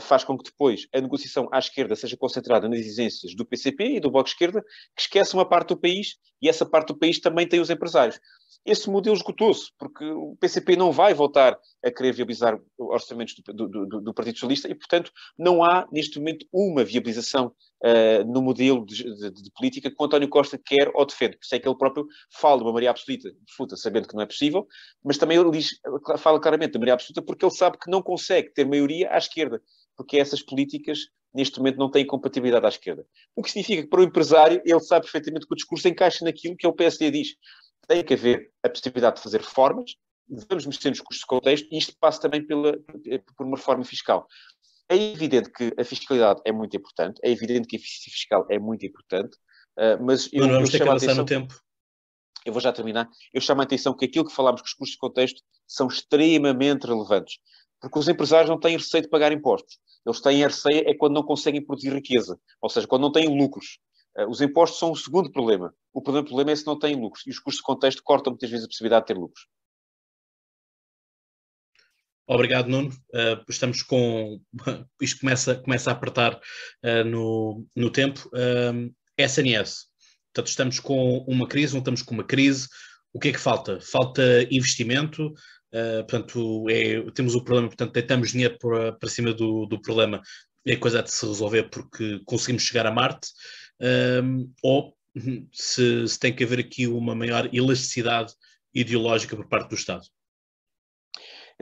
[0.00, 4.00] faz com que depois a negociação à esquerda seja concentrada nas exigências do PCP e
[4.00, 4.62] do Bloco Esquerda,
[4.94, 8.20] que esquece uma parte do país, e essa parte do país também tem os empresários
[8.64, 13.86] esse modelo esgotou-se, porque o PCP não vai voltar a querer viabilizar orçamentos do, do,
[13.86, 17.52] do, do Partido Socialista e, portanto, não há neste momento uma viabilização
[17.82, 21.38] uh, no modelo de, de, de, política que o António Costa quer ou defende.
[21.38, 24.22] Por isso é que ele próprio fala de uma maioria absoluta, absoluta, sabendo que não
[24.22, 24.66] é possível,
[25.02, 25.62] mas também ele
[26.18, 29.62] fala claramente da maioria absoluta porque ele sabe que não consegue ter maioria à esquerda,
[29.96, 33.06] porque essas políticas neste momento não têm compatibilidade à esquerda.
[33.36, 36.56] O que significa que para o empresário ele sabe perfeitamente que o discurso encaixa naquilo
[36.56, 37.28] que o PSD diz
[37.86, 39.96] tem que haver a possibilidade de fazer reformas,
[40.28, 42.78] devemos mexer nos custos de contexto e isto passa também pela,
[43.36, 44.26] por uma reforma fiscal.
[44.88, 48.58] É evidente que a fiscalidade é muito importante, é evidente que a eficiência fiscal é
[48.58, 49.36] muito importante,
[49.78, 51.54] uh, mas eu, não vamos ter que avançar no tempo.
[52.44, 53.08] Eu vou já terminar.
[53.34, 56.86] Eu chamo a atenção que aquilo que falámos com os custos de contexto são extremamente
[56.86, 57.38] relevantes,
[57.80, 59.78] porque os empresários não têm receio de pagar impostos.
[60.06, 63.28] Eles têm a receia é quando não conseguem produzir riqueza, ou seja, quando não têm
[63.28, 63.78] lucros.
[64.16, 65.74] Uh, os impostos são o segundo problema.
[65.92, 67.26] O primeiro problema é se não tem lucros.
[67.26, 69.46] E os custos de contexto cortam muitas vezes a possibilidade de ter lucros.
[72.32, 72.90] Obrigado, Nuno.
[73.12, 74.40] Uh, estamos com.
[75.02, 78.28] Isto começa, começa a apertar uh, no, no tempo.
[78.28, 79.86] Uh, SNS.
[80.32, 82.68] Portanto, estamos com uma crise, não estamos com uma crise.
[83.12, 83.80] O que é que falta?
[83.80, 85.32] Falta investimento.
[86.08, 90.22] Portanto, é, temos o problema, portanto, deitamos dinheiro para, para cima do, do problema.
[90.66, 93.28] É coisa de se resolver porque conseguimos chegar a Marte.
[94.62, 94.94] Ou
[95.52, 98.32] se, se tem que haver aqui uma maior elasticidade
[98.74, 100.04] ideológica por parte do Estado?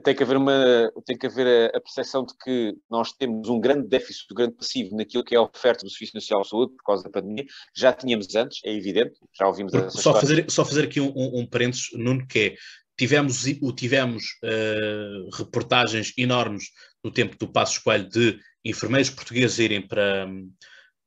[0.03, 3.61] tem que haver uma tem que haver a, a, percepção de que nós temos um
[3.61, 6.77] grande déficit, um grande passivo naquilo que é a oferta do Serviço Nacional de Saúde
[6.77, 7.45] por causa da pandemia.
[7.75, 11.47] Já tínhamos antes, é evidente, já ouvimos só fazer Só fazer aqui um, um, um
[11.47, 12.55] parênteses, Nuno, que é
[12.97, 13.45] tivemos,
[13.77, 16.64] tivemos uh, reportagens enormes
[17.03, 20.27] no tempo do Passo Escolho de enfermeiros portugueses irem para,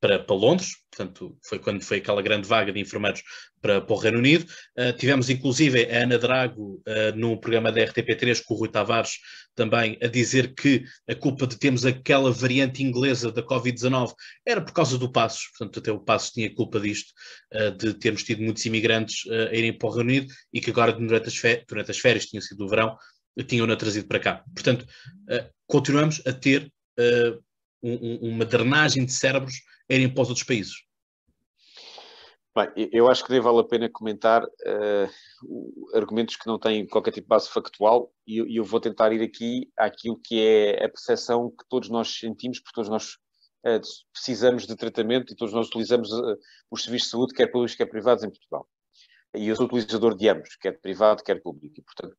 [0.02, 3.22] para, para, Londres, portanto, foi quando foi aquela grande vaga de enfermeiros
[3.62, 4.46] para, para o Reino Unido.
[4.78, 9.20] Uh, tivemos, inclusive, a Ana Drago, uh, no programa da RTP3, com o Rui Tavares,
[9.56, 14.14] também a dizer que a culpa de termos aquela variante inglesa da Covid-19
[14.46, 17.14] era por causa do Passos, portanto, até o Passos tinha culpa disto,
[17.54, 20.92] uh, de termos tido muitos imigrantes a irem para o Reino Unido e que agora,
[20.92, 22.98] durante as, férias, durante as férias, tinha sido o verão,
[23.48, 24.44] tinham-na trazido para cá.
[24.54, 24.86] Portanto,
[25.68, 26.70] continuamos a ter
[27.82, 29.56] um, uma drenagem de cérebros
[29.90, 30.74] irem para os outros países?
[32.54, 37.12] Bem, eu acho que nem vale a pena comentar uh, argumentos que não têm qualquer
[37.12, 40.90] tipo de base factual e eu, eu, vou tentar ir aqui àquilo que é a
[40.90, 43.14] percepção que todos nós sentimos, porque todos nós
[43.66, 43.80] uh,
[44.12, 46.38] precisamos de tratamento e todos nós utilizamos uh,
[46.70, 48.68] os serviços de saúde, quer públicos, quer privados, em Portugal.
[49.34, 51.80] E eu sou utilizador de ambos, quer privado, quer público.
[51.80, 52.18] E, portanto,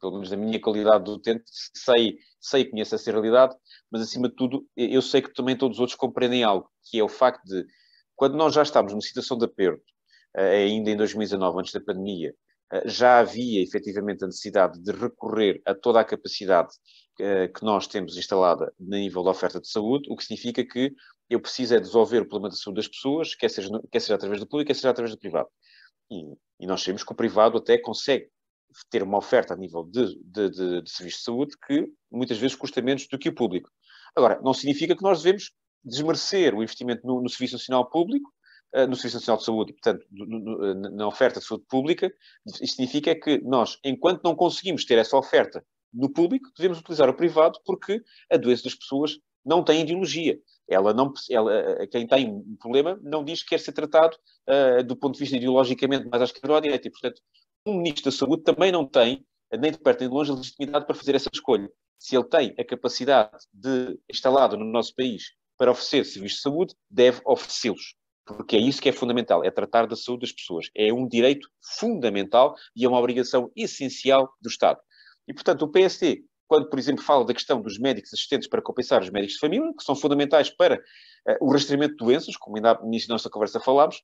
[0.00, 1.44] pelo menos na minha qualidade de utente,
[1.74, 3.54] sei, sei e conheço essa realidade,
[3.90, 7.04] mas acima de tudo, eu sei que também todos os outros compreendem algo, que é
[7.04, 7.66] o facto de,
[8.14, 9.84] quando nós já estamos numa situação de aperto,
[10.36, 12.34] eh, ainda em 2019, antes da pandemia,
[12.72, 16.70] eh, já havia efetivamente a necessidade de recorrer a toda a capacidade
[17.20, 20.94] eh, que nós temos instalada no nível da oferta de saúde, o que significa que
[21.28, 24.40] eu preciso é resolver o problema da saúde das pessoas, quer seja, quer seja através
[24.40, 25.48] do público, quer seja através do privado.
[26.10, 28.28] E, e nós sabemos que o privado até consegue
[28.90, 32.56] ter uma oferta a nível de, de, de, de serviços de saúde que muitas vezes
[32.56, 33.70] custa menos do que o público.
[34.14, 35.52] Agora, não significa que nós devemos
[35.84, 38.30] desmerecer o investimento no, no Serviço Nacional Público,
[38.74, 42.12] uh, no Serviço Nacional de Saúde, portanto, no, na oferta de saúde pública.
[42.46, 47.14] Isto significa que nós, enquanto não conseguimos ter essa oferta no público, devemos utilizar o
[47.14, 50.38] privado porque a doença das pessoas não tem ideologia.
[50.68, 54.16] Ela não, ela, eh, quem tem um problema não diz que quer ser tratado
[54.48, 56.88] uh, do ponto de vista ideologicamente mais à esquerda ou à direita.
[56.88, 57.20] E, portanto,
[57.64, 59.24] um ministro da Saúde também não tem,
[59.58, 61.70] nem de perto nem de longe, a legitimidade para fazer essa escolha.
[61.98, 65.24] Se ele tem a capacidade de, instalado no nosso país,
[65.56, 67.94] para oferecer serviços de saúde, deve oferecê-los.
[68.26, 70.68] Porque é isso que é fundamental, é tratar da saúde das pessoas.
[70.74, 71.48] É um direito
[71.78, 74.80] fundamental e é uma obrigação essencial do Estado.
[75.28, 79.02] E, portanto, o PSD quando, por exemplo, fala da questão dos médicos assistentes para compensar
[79.02, 82.74] os médicos de família, que são fundamentais para uh, o rastreamento de doenças, como ainda
[82.74, 84.02] no início da nossa conversa falámos,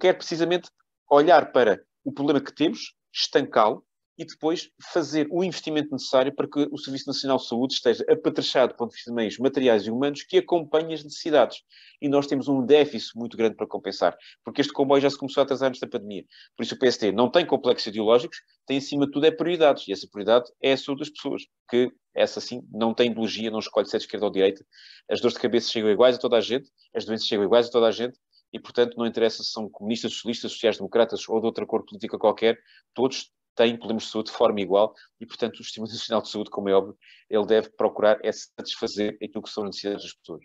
[0.00, 0.70] quer precisamente
[1.10, 3.84] olhar para o problema que temos, estancá-lo
[4.18, 8.72] e depois fazer o investimento necessário para que o Serviço Nacional de Saúde esteja apetrechado
[8.72, 11.58] do ponto de vista de meios materiais e humanos que acompanhem as necessidades.
[12.02, 15.40] E nós temos um déficit muito grande para compensar, porque este comboio já se começou
[15.40, 16.24] a atrasar antes da pandemia.
[16.56, 19.92] Por isso o PST não tem complexos ideológicos, tem acima de tudo é prioridades, e
[19.92, 23.88] essa prioridade é a saúde das pessoas, que essa sim não tem ideologia, não escolhe
[23.88, 24.64] ser de esquerda ou de direita.
[25.08, 27.70] As dores de cabeça chegam iguais a toda a gente, as doenças chegam iguais a
[27.70, 28.18] toda a gente,
[28.52, 32.58] e, portanto, não interessa se são comunistas, socialistas, sociais-democratas ou de outra cor política qualquer,
[32.94, 36.48] todos têm problemas de saúde de forma igual e, portanto, o Sistema Nacional de Saúde,
[36.48, 36.96] como é óbvio,
[37.28, 40.44] ele deve procurar é satisfazer aquilo que são as necessidades das pessoas.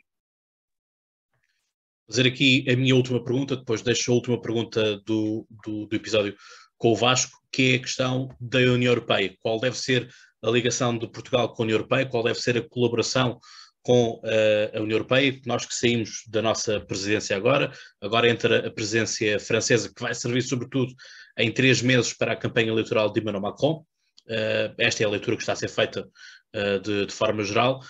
[2.07, 6.35] Fazer aqui a minha última pergunta, depois deixo a última pergunta do, do, do episódio
[6.77, 9.37] com o Vasco, que é a questão da União Europeia.
[9.39, 10.09] Qual deve ser
[10.43, 12.09] a ligação de Portugal com a União Europeia?
[12.09, 13.39] Qual deve ser a colaboração
[13.83, 18.71] com uh, a União Europeia, nós que saímos da nossa presidência agora, agora entra a
[18.71, 20.93] presidência francesa, que vai servir sobretudo
[21.37, 23.85] em três meses para a campanha eleitoral de Emmanuel Macron.
[24.27, 26.07] Uh, esta é a leitura que está a ser feita
[26.55, 27.81] uh, de, de, forma geral.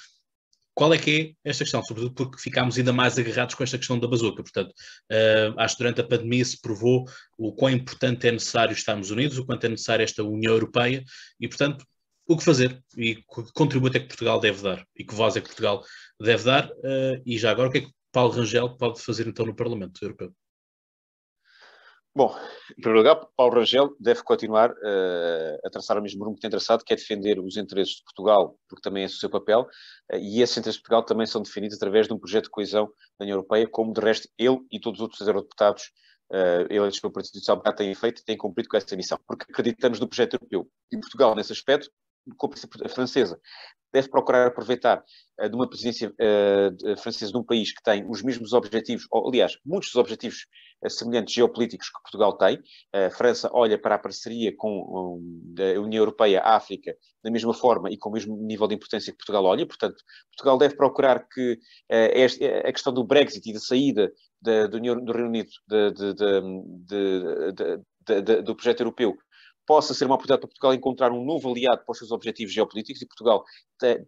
[0.73, 1.83] Qual é que é esta questão?
[1.83, 4.41] Sobretudo porque ficámos ainda mais agarrados com esta questão da bazuca.
[4.41, 7.05] Portanto, uh, acho que durante a pandemia se provou
[7.37, 11.03] o quão importante é necessário estarmos unidos, o quanto é necessário esta União Europeia
[11.39, 11.85] e, portanto,
[12.25, 13.23] o que fazer e que
[13.53, 15.83] contributo é que Portugal deve dar e que voz é que Portugal
[16.21, 16.71] deve dar
[17.25, 20.33] e já agora o que é que Paulo Rangel pode fazer então no Parlamento Europeu?
[22.15, 22.35] Bom,
[22.77, 26.49] em primeiro lugar, Paulo Rangel deve continuar uh, a traçar o mesmo rumo que tem
[26.49, 30.17] traçado, que é defender os interesses de Portugal, porque também é o seu papel, uh,
[30.17, 32.85] e esses interesses de Portugal também são definidos através de um projeto de coesão
[33.17, 35.91] da União Europeia, como de resto ele e todos os outros eurodeputados
[36.31, 39.99] uh, eleitos pelo Partido Social têm feito e têm cumprido com essa missão, porque acreditamos
[39.99, 40.69] no projeto europeu.
[40.91, 41.89] E Portugal, nesse aspecto,
[42.83, 43.39] a francesa
[43.93, 45.03] deve procurar aproveitar
[45.39, 49.29] uh, de uma presidência uh, francesa de um país que tem os mesmos objetivos, ou,
[49.29, 50.47] aliás, muitos dos objetivos
[50.83, 52.59] uh, semelhantes geopolíticos que Portugal tem.
[52.91, 55.19] A França olha para a parceria com
[55.59, 59.11] a União Europeia, a África, da mesma forma e com o mesmo nível de importância
[59.13, 59.65] que Portugal olha.
[59.67, 59.95] Portanto,
[60.35, 61.59] Portugal deve procurar que
[62.65, 64.11] a questão do Brexit e da saída
[64.41, 66.13] da, do, do Reino Unido de, de,
[68.23, 69.15] de, do projeto europeu
[69.65, 73.01] possa ser uma oportunidade para Portugal encontrar um novo aliado para os seus objetivos geopolíticos
[73.01, 73.43] e Portugal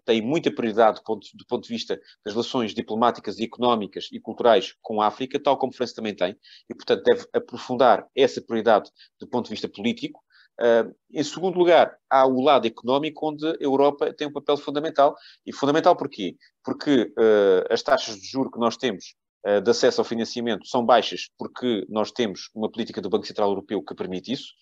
[0.06, 4.20] tem, muita prioridade do ponto, do ponto, de vista das relações diplomáticas e económicas e
[4.20, 6.36] culturais com a África, tal como a França também tem,
[6.70, 8.90] e portanto deve aprofundar essa prioridade
[9.20, 10.24] do ponto de vista político.
[10.60, 15.16] Uh, em segundo lugar, há o lado económico, onde a Europa tem um papel fundamental.
[15.46, 16.38] E fundamental porquê?
[16.64, 20.86] Porque uh, as taxas de juro que nós temos uh, de acesso ao financiamento são
[20.86, 24.54] baixas porque nós temos uma política do Banco Central Europeu que permite isso.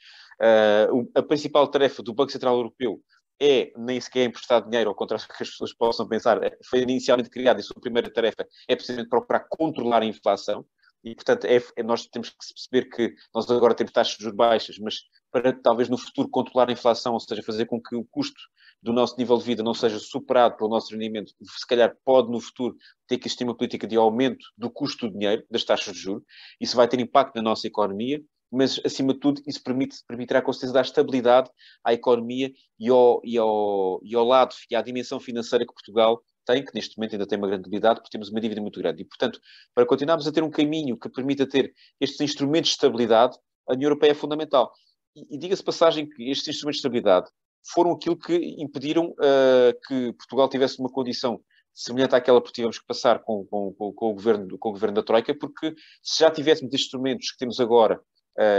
[0.41, 3.01] Uh, a principal tarefa do Banco Central Europeu
[3.41, 6.79] é nem sequer emprestar dinheiro, ao contrário do que as pessoas possam pensar, é, foi
[6.81, 10.65] inicialmente criada e sua primeira tarefa é precisamente procurar controlar a inflação.
[11.03, 14.37] E, portanto, é, é, nós temos que perceber que nós agora temos taxas de juros
[14.37, 18.05] baixas, mas para talvez no futuro controlar a inflação, ou seja, fazer com que o
[18.05, 18.39] custo
[18.81, 22.39] do nosso nível de vida não seja superado pelo nosso rendimento, se calhar pode no
[22.39, 22.75] futuro
[23.07, 26.23] ter que existir uma política de aumento do custo do dinheiro, das taxas de juros.
[26.59, 28.21] Isso vai ter impacto na nossa economia
[28.53, 31.49] mas acima de tudo isso permite, permitirá com certeza dar estabilidade
[31.83, 36.21] à economia e ao, e, ao, e ao lado e à dimensão financeira que Portugal
[36.45, 39.01] tem, que neste momento ainda tem uma grande debilidade, porque temos uma dívida muito grande.
[39.01, 39.39] E, portanto,
[39.73, 43.37] para continuarmos a ter um caminho que permita ter estes instrumentos de estabilidade,
[43.67, 44.71] a União Europeia é fundamental.
[45.15, 47.31] E, e diga-se passagem que estes instrumentos de estabilidade
[47.73, 51.41] foram aquilo que impediram uh, que Portugal tivesse uma condição
[51.73, 55.03] semelhante àquela que tivemos que passar com, com, com, o governo, com o governo da
[55.03, 55.73] Troika, porque
[56.03, 57.99] se já tivéssemos instrumentos que temos agora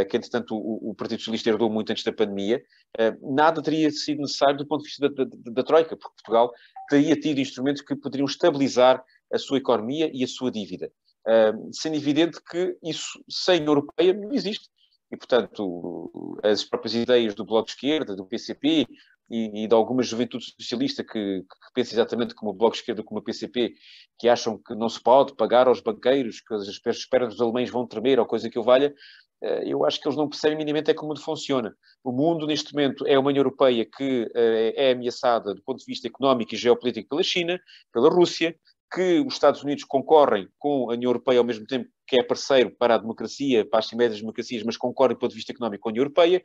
[0.08, 2.62] que entretanto o, o, Partido Socialista herdou muito antes da pandemia,
[3.00, 6.52] uh, nada teria sido necessário do ponto de vista da, da, da, Troika, porque Portugal
[6.88, 9.02] teria tido instrumentos que poderiam estabilizar
[9.32, 10.92] a sua economia e a sua dívida.
[11.26, 14.68] Uh, sendo evidente que isso sem a Europeia não existe.
[15.10, 18.86] e, portanto, as próprias ideias do Bloco de Esquerda, do PCP
[19.30, 23.02] e, e de alguma juventude socialista que, que pensa exatamente como o Bloco de Esquerda,
[23.02, 23.74] como o PCP,
[24.18, 27.86] que acham que não se pode pagar aos banqueiros, que as pernas dos alemães vão
[27.86, 28.94] tremer ou coisa que o valha, eh,
[29.40, 31.76] eu acho que eles não percebem minimamente é o mundo funciona.
[32.02, 35.84] O mundo, neste momento, é uma União Europeia que eh, é ameaçada do ponto de
[35.86, 37.60] vista económico e geopolítico pela China,
[37.92, 38.56] pela Rússia,
[38.92, 42.70] que os Estados Unidos concorrem com a União Europeia ao mesmo tempo que é parceiro
[42.78, 45.88] para a democracia, para as cimeiras democracias, mas concorrem do ponto de vista económico com
[45.88, 46.42] a União Europeia,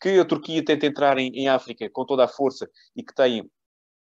[0.00, 3.48] que a Turquia tenta entrar em, em África com toda a força e que tem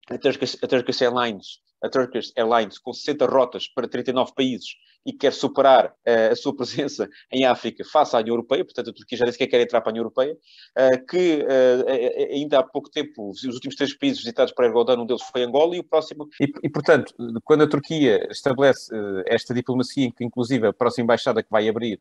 [0.10, 4.76] a Turkish, a Turkish Airlines a Turkish Airlines com 60 rotas para 39 países
[5.06, 8.94] e quer superar uh, a sua presença em África face à União Europeia, portanto a
[8.94, 12.64] Turquia já disse que quer entrar para a União Europeia, uh, que uh, ainda há
[12.64, 15.84] pouco tempo, os últimos três países visitados por Erdogan, um deles foi Angola e o
[15.84, 16.28] próximo...
[16.40, 17.14] E, e portanto,
[17.44, 18.92] quando a Turquia estabelece
[19.26, 22.00] esta diplomacia, inclusive a próxima embaixada que vai abrir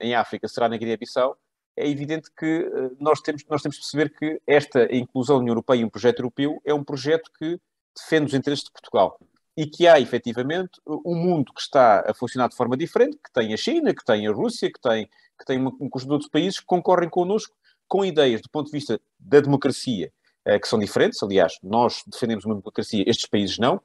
[0.00, 1.36] em África será na Guiné-Bissau,
[1.76, 5.80] é evidente que nós temos, nós temos de perceber que esta inclusão da União Europeia
[5.80, 7.60] em um projeto europeu é um projeto que
[7.96, 9.18] defende os interesses de Portugal.
[9.56, 13.54] E que há, efetivamente, um mundo que está a funcionar de forma diferente, que tem
[13.54, 16.66] a China, que tem a Rússia, que tem, que tem um conjunto de países que
[16.66, 17.56] concorrem connosco
[17.88, 20.12] com ideias do ponto de vista da democracia,
[20.44, 21.22] eh, que são diferentes.
[21.22, 23.80] Aliás, nós defendemos uma democracia, estes países não.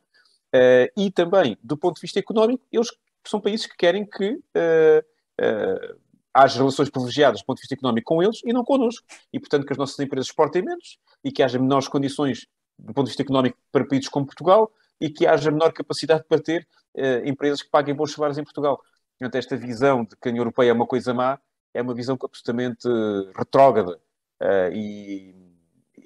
[0.53, 2.89] Eh, e também, do ponto de vista económico, eles
[3.25, 5.99] são países que querem que uh,
[6.33, 9.05] haja relações privilegiadas do ponto de vista económico com eles e não connosco.
[9.31, 12.47] E, portanto, que as nossas empresas exportem menos e que haja menores condições
[12.81, 16.41] do ponto de vista económico para países como Portugal e que haja menor capacidade para
[16.41, 18.81] ter uh, empresas que paguem bons salários em Portugal.
[19.17, 21.39] Portanto, esta visão de que a União Europeia é uma coisa má
[21.73, 23.97] é uma visão absolutamente uh, retrógrada
[24.41, 25.33] uh, e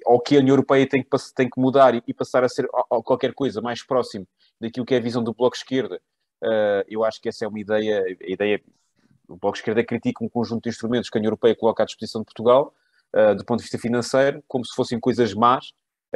[0.04, 2.68] ou que a União Europeia tem que, tem que mudar e, e passar a ser
[3.04, 4.26] qualquer coisa mais próximo
[4.60, 6.00] daquilo que é a visão do Bloco Esquerda.
[6.86, 8.62] eu acho que essa é uma ideia, a ideia
[9.26, 12.20] o Bloco Esquerda critica um conjunto de instrumentos que a União Europeia coloca à disposição
[12.20, 12.72] de Portugal,
[13.36, 15.72] do ponto de vista financeiro, como se fossem coisas más,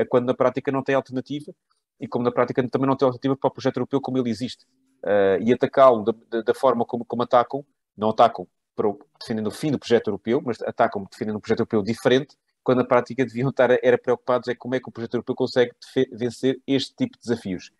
[0.08, 1.52] quando na prática não tem alternativa
[2.00, 4.64] e como na prática também não tem alternativa para o projeto europeu como ele existe.
[5.04, 7.64] Uh, e atacá-lo da, da, forma como, como atacam,
[7.96, 8.46] não atacam
[8.78, 12.78] o, defendendo o fim do projeto europeu, mas atacam defendendo um projeto europeu diferente, quando
[12.78, 15.72] na prática deviam estar era preocupados é como é que o projeto europeu consegue
[16.12, 17.70] vencer este tipo de desafios.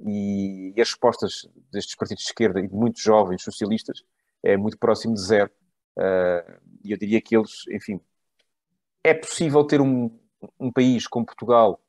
[0.00, 4.02] E, e, as respostas destes partidos de esquerda e de muitos jovens socialistas
[4.42, 5.50] é muito próximo de zero.
[5.96, 8.00] Uh, e eu diria que eles, enfim,
[9.04, 10.10] é possível ter um,
[10.58, 11.80] um país como Portugal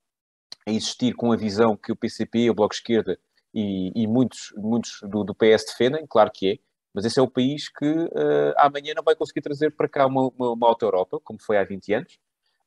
[0.67, 3.17] a existir com a visão que o PCP, o Bloco Esquerda
[3.53, 6.59] e, e muitos, muitos do, do, PS defendem, claro que é,
[6.93, 10.29] mas esse é o país que uh, amanhã não vai conseguir trazer para cá uma,
[10.37, 12.19] uma, uma auto-Europa, como foi há 20 anos,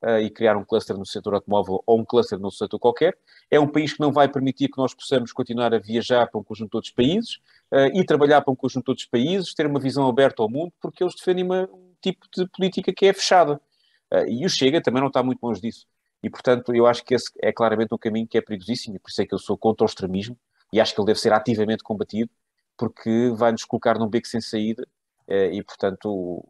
[0.03, 3.17] uh, e criar um cluster no setor automóvel ou um cluster no setor qualquer.
[3.51, 6.45] É um país que não vai permitir que nós possamos continuar a viajar para um
[6.45, 7.37] conjunto de outros países
[7.71, 10.73] uh, e trabalhar para um conjunto de outros países, ter uma visão aberta ao mundo,
[10.81, 13.61] porque eles defendem uma, um tipo de política que é fechada.
[14.15, 15.87] Uh, e o Chega também não está muito longe disso.
[16.23, 19.11] E, portanto, eu acho que esse é claramente um caminho que é perigosíssimo, e por
[19.11, 20.39] isso é que eu sou contra o extremismo,
[20.73, 22.31] e acho que ele deve ser ativamente combatido,
[22.77, 24.87] porque vai-nos colocar num beco sem saída,
[25.29, 26.45] uh, e, portanto,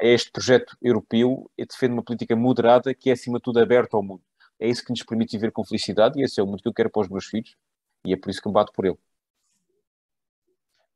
[0.00, 4.22] este projeto europeu defende uma política moderada que é, acima de tudo, aberta ao mundo.
[4.58, 6.74] É isso que nos permite viver com felicidade, e esse é o mundo que eu
[6.74, 7.56] quero para os meus filhos,
[8.04, 8.98] e é por isso que me bato por ele.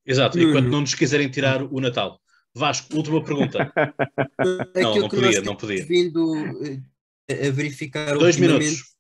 [0.05, 2.21] Exato, enquanto não nos quiserem tirar o Natal.
[2.55, 3.73] Vasco, última pergunta.
[4.75, 5.87] não, não podia, não podia.
[5.87, 6.35] Vindo
[7.29, 8.93] eh, a verificar Dois minutos.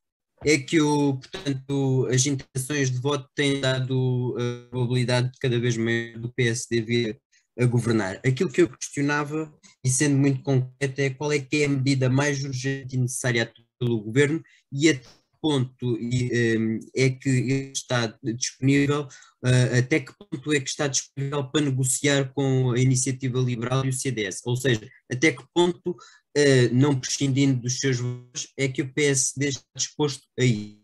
[0.44, 5.76] É que o, portanto, as intenções de voto têm dado a probabilidade de cada vez
[5.76, 7.20] maior do PSD vir
[7.56, 8.20] a governar.
[8.26, 9.52] Aquilo que eu questionava,
[9.84, 13.52] e sendo muito concreto, é qual é que é a medida mais urgente e necessária
[13.78, 14.42] pelo governo
[14.72, 15.06] e até
[15.42, 19.02] ponto ehm, é que está disponível,
[19.44, 23.88] uh, até que ponto é que está disponível para negociar com a Iniciativa Liberal e
[23.88, 28.82] o CDS, ou seja, até que ponto, uh, não prescindindo dos seus votos, é que
[28.82, 30.80] o PSD está disposto a ir?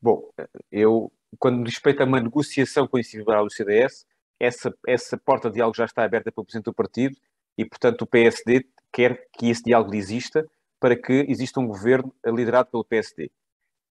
[0.00, 0.30] Bom,
[0.70, 4.06] eu, quando respeito a uma negociação com a Iniciativa Liberal e o CDS,
[4.38, 7.16] essa, essa porta de diálogo já está aberta pelo Presidente do Partido
[7.56, 10.46] e, portanto, o PSD quer que esse diálogo exista
[10.80, 13.26] para que exista um governo liderado pelo PSD.
[13.26, 13.30] Uh,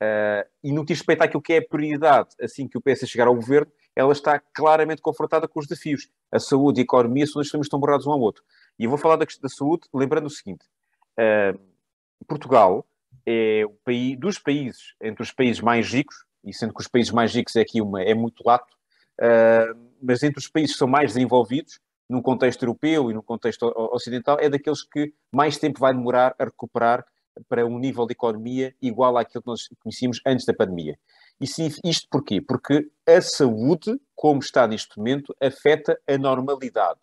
[0.01, 3.05] ah, e no que diz respeito àquilo que é a prioridade, assim que o PSD
[3.05, 6.09] chegar ao governo, ela está claramente confrontada com os desafios.
[6.31, 8.43] A saúde e a economia são dois temas que estão borrados um ao outro.
[8.77, 10.65] E eu vou falar da, da saúde, lembrando o seguinte:
[11.19, 11.59] uh,
[12.25, 12.85] Portugal
[13.25, 17.11] é o país, dos países, entre os países mais ricos, e sendo que os países
[17.11, 18.73] mais ricos é aqui uma, é muito lato,
[19.19, 21.79] uh, mas entre os países que são mais desenvolvidos,
[22.09, 26.45] num contexto europeu e num contexto ocidental, é daqueles que mais tempo vai demorar a
[26.45, 27.05] recuperar
[27.47, 30.97] para um nível de economia igual àquilo que nós conhecíamos antes da pandemia.
[31.39, 31.45] E
[31.85, 32.41] isto porquê?
[32.41, 36.99] Porque a saúde, como está neste momento, afeta a normalidade.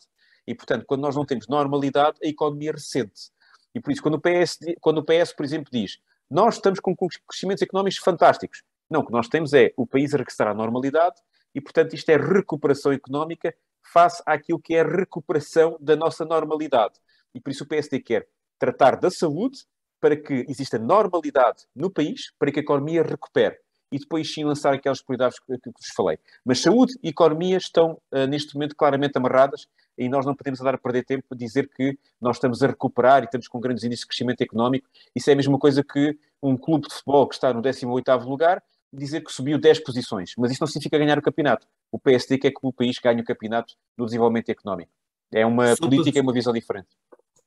[0.46, 3.30] E, portanto, quando nós não temos normalidade, a economia recente.
[3.74, 5.98] E por isso, quando o PS, quando o PS por exemplo, diz
[6.28, 8.62] nós estamos com crescimentos económicos fantásticos.
[8.90, 11.16] Não, o que nós temos é o país a regressar à normalidade
[11.54, 13.54] e, portanto, isto é recuperação económica
[13.92, 16.94] face àquilo que é a recuperação da nossa normalidade.
[17.34, 18.26] E por isso o PSD quer
[18.58, 19.58] tratar da saúde
[20.00, 23.56] para que exista normalidade no país, para que a economia recupere.
[23.90, 26.18] E depois sim lançar aquelas prioridades que, que vos falei.
[26.44, 30.74] Mas saúde e economia estão uh, neste momento claramente amarradas e nós não podemos andar
[30.74, 34.02] a perder tempo a dizer que nós estamos a recuperar e estamos com grandes índices
[34.02, 34.88] de crescimento económico.
[35.14, 38.62] Isso é a mesma coisa que um clube de futebol que está no 18º lugar
[38.96, 40.32] dizer que subiu 10 posições.
[40.36, 41.66] Mas isso não significa ganhar o campeonato.
[41.90, 44.90] O PSD quer que o país ganhe o campeonato no desenvolvimento económico.
[45.32, 46.88] É uma Só política e uma visão diferente.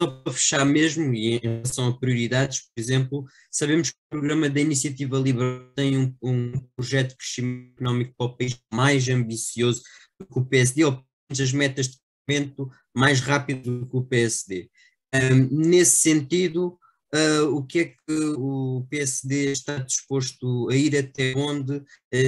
[0.02, 4.50] Só para fechar mesmo, e em relação a prioridades, por exemplo, sabemos que o programa
[4.50, 9.82] da Iniciativa Liberal tem um, um projeto de crescimento económico para o país mais ambicioso
[10.20, 14.70] do que o PSD, ou as metas de crescimento mais rápido do que o PSD.
[15.14, 16.78] Um, nesse sentido,
[17.14, 21.86] uh, o que é que o PSD está disposto a ir até onde uh,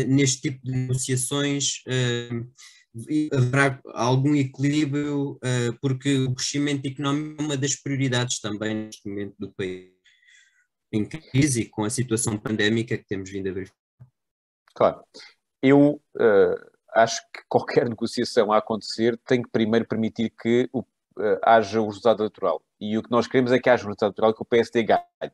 [0.08, 2.50] neste tipo de negociações uh,
[3.34, 5.40] haverá algum equilíbrio,
[5.82, 9.94] porque o crescimento económico é uma das prioridades também neste momento do país,
[10.92, 13.80] em crise e com a situação pandémica que temos vindo a verificar.
[14.76, 15.06] Claro.
[15.64, 16.02] Eu
[16.94, 20.84] acho que qualquer negociação a acontecer tem que primeiro permitir que o,
[21.46, 22.62] haja o resultado eleitoral.
[22.82, 25.32] E o que nós queremos é que haja resultado eleitoral que o PSD ganhe.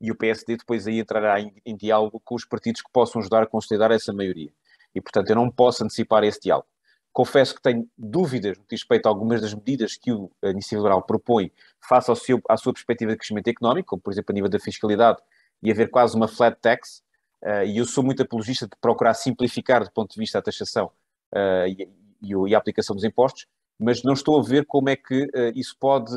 [0.00, 3.44] E o PSD depois aí entrará em, em diálogo com os partidos que possam ajudar
[3.44, 4.52] a consolidar essa maioria.
[4.92, 6.66] E, portanto, eu não posso antecipar esse diálogo.
[7.12, 11.02] Confesso que tenho dúvidas no que respeito a algumas das medidas que o Iniciativa Liberal
[11.02, 11.52] propõe
[11.88, 14.58] face ao seu, à sua perspectiva de crescimento económico, como, por exemplo, a nível da
[14.58, 15.18] fiscalidade
[15.62, 17.02] e haver quase uma flat tax.
[17.42, 20.86] Uh, e eu sou muito apologista de procurar simplificar do ponto de vista da taxação
[21.34, 21.88] uh, e,
[22.22, 23.46] e, e, a aplicação dos impostos,
[23.78, 26.14] mas não estou a ver como é que uh, isso pode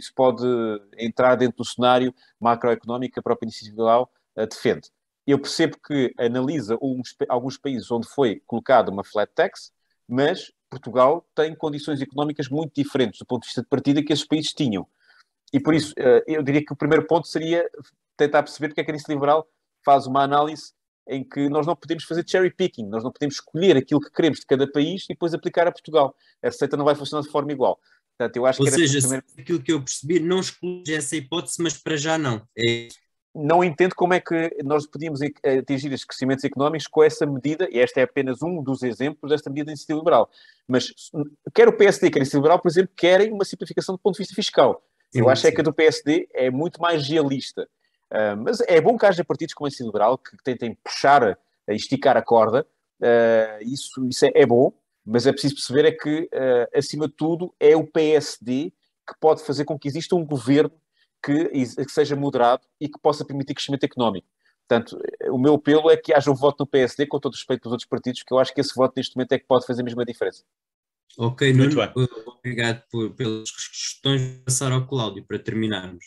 [0.00, 0.44] isso pode
[0.98, 4.90] entrar dentro do cenário macroeconómico que a própria iniciativa liberal uh, defende.
[5.26, 9.72] Eu percebo que analisa uns, alguns países onde foi colocada uma flat tax,
[10.08, 14.24] mas Portugal tem condições económicas muito diferentes do ponto de vista de partida que esses
[14.24, 14.86] países tinham.
[15.52, 17.68] E por isso, uh, eu diria que o primeiro ponto seria
[18.16, 19.46] tentar perceber porque é que a iniciativa liberal
[19.84, 20.72] faz uma análise
[21.08, 24.38] em que nós não podemos fazer cherry picking, nós não podemos escolher aquilo que queremos
[24.40, 26.14] de cada país e depois aplicar a Portugal.
[26.42, 27.80] A receita não vai funcionar de forma igual.
[28.20, 29.24] Portanto, eu acho Ou que seja, primeiro...
[29.38, 32.42] aquilo que eu percebi, não exclui essa hipótese, mas para já não.
[32.58, 32.88] É...
[33.34, 37.78] Não entendo como é que nós podíamos atingir estes crescimentos económicos com essa medida, e
[37.78, 40.28] esta é apenas um dos exemplos desta medida de iniciativa liberal.
[40.66, 40.92] Mas
[41.54, 44.18] quer o PSD, quer a iniciativa liberal, por exemplo, querem uma simplificação do ponto de
[44.18, 44.82] vista fiscal.
[45.14, 47.62] Eu sim, acho é que a do PSD é muito mais realista.
[48.10, 52.16] Uh, mas é bom que haja partidos como a iniciativa liberal que tentem puxar, esticar
[52.16, 52.66] a corda.
[53.00, 54.74] Uh, isso, isso é, é bom
[55.04, 58.72] mas é preciso perceber é que, uh, acima de tudo, é o PSD
[59.06, 60.72] que pode fazer com que exista um governo
[61.24, 64.26] que, que seja moderado e que possa permitir crescimento económico.
[64.68, 64.96] Portanto,
[65.30, 67.88] o meu apelo é que haja um voto no PSD, com todo respeito pelos outros
[67.88, 70.04] partidos, que eu acho que esse voto neste momento é que pode fazer a mesma
[70.04, 70.44] diferença.
[71.18, 72.08] Ok, Muito Nuno, bem.
[72.38, 74.42] obrigado por, pelas questões.
[74.44, 76.04] Passar ao Cláudio para terminarmos.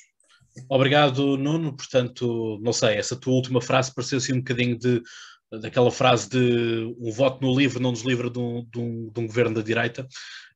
[0.70, 1.76] Obrigado, Nuno.
[1.76, 5.02] Portanto, não sei, essa tua última frase pareceu assim um bocadinho de
[5.62, 9.20] daquela frase de um voto no livro não nos livra de um, de um, de
[9.20, 10.08] um governo da direita.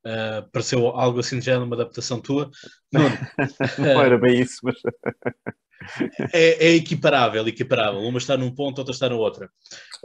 [0.05, 2.49] Uh, pareceu algo assim de género, uma adaptação tua.
[2.91, 3.17] Nuno,
[3.77, 4.75] não era bem isso, mas.
[6.33, 7.99] é, é, equiparável, equiparável.
[7.99, 9.49] Uma está num ponto, outra está na outra.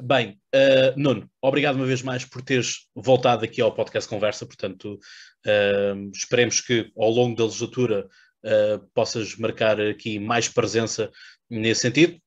[0.02, 4.46] Bem, uh, Nuno, obrigado uma vez mais por teres voltado aqui ao podcast Conversa.
[4.46, 4.98] Portanto,
[5.46, 8.08] uh, esperemos que ao longo da legislatura
[8.44, 11.10] uh, possas marcar aqui mais presença
[11.48, 12.18] nesse sentido.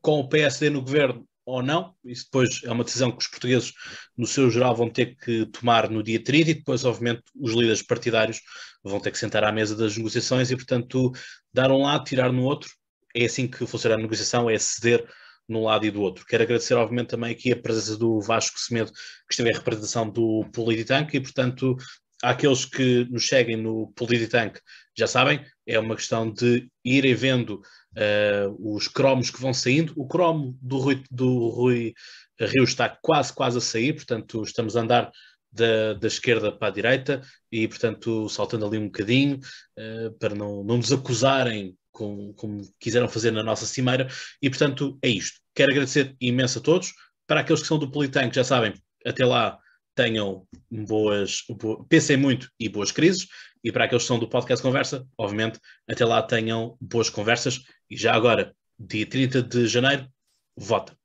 [0.00, 1.94] Com o PSD no governo, ou não.
[2.04, 3.72] Isso depois é uma decisão que os portugueses,
[4.16, 7.82] no seu geral, vão ter que tomar no dia 30 e depois, obviamente, os líderes
[7.82, 8.40] partidários
[8.84, 11.10] vão ter que sentar à mesa das negociações e, portanto,
[11.52, 12.70] dar um lado, tirar no outro.
[13.14, 15.08] É assim que funciona a negociação, é ceder
[15.48, 16.26] num lado e do outro.
[16.26, 20.44] Quero agradecer, obviamente, também aqui a presença do Vasco Semedo, que esteve em representação do
[20.52, 21.74] Polititank e, portanto,
[22.22, 24.60] aqueles que nos seguem no Polititank
[24.96, 27.62] já sabem, é uma questão de irem vendo
[27.96, 29.92] uh, os cromos que vão saindo.
[29.96, 31.94] O cromo do Rui, do Rui
[32.40, 35.12] Rio está quase, quase a sair, portanto, estamos a andar
[35.52, 39.38] da, da esquerda para a direita e, portanto, saltando ali um bocadinho
[39.78, 44.08] uh, para não, não nos acusarem como, como quiseram fazer na nossa cimeira.
[44.42, 45.40] E, portanto, é isto.
[45.54, 46.92] Quero agradecer imenso a todos.
[47.26, 48.72] Para aqueles que são do Politank, já sabem,
[49.04, 49.58] até lá
[49.98, 51.42] tenham boas,
[51.88, 53.26] pensem muito e boas crises.
[53.64, 55.58] E para aqueles que são do podcast Conversa, obviamente,
[55.90, 57.64] até lá tenham boas conversas.
[57.90, 60.08] E já agora, dia 30 de janeiro,
[60.56, 60.96] vota.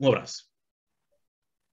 [0.00, 0.49] Um abraço.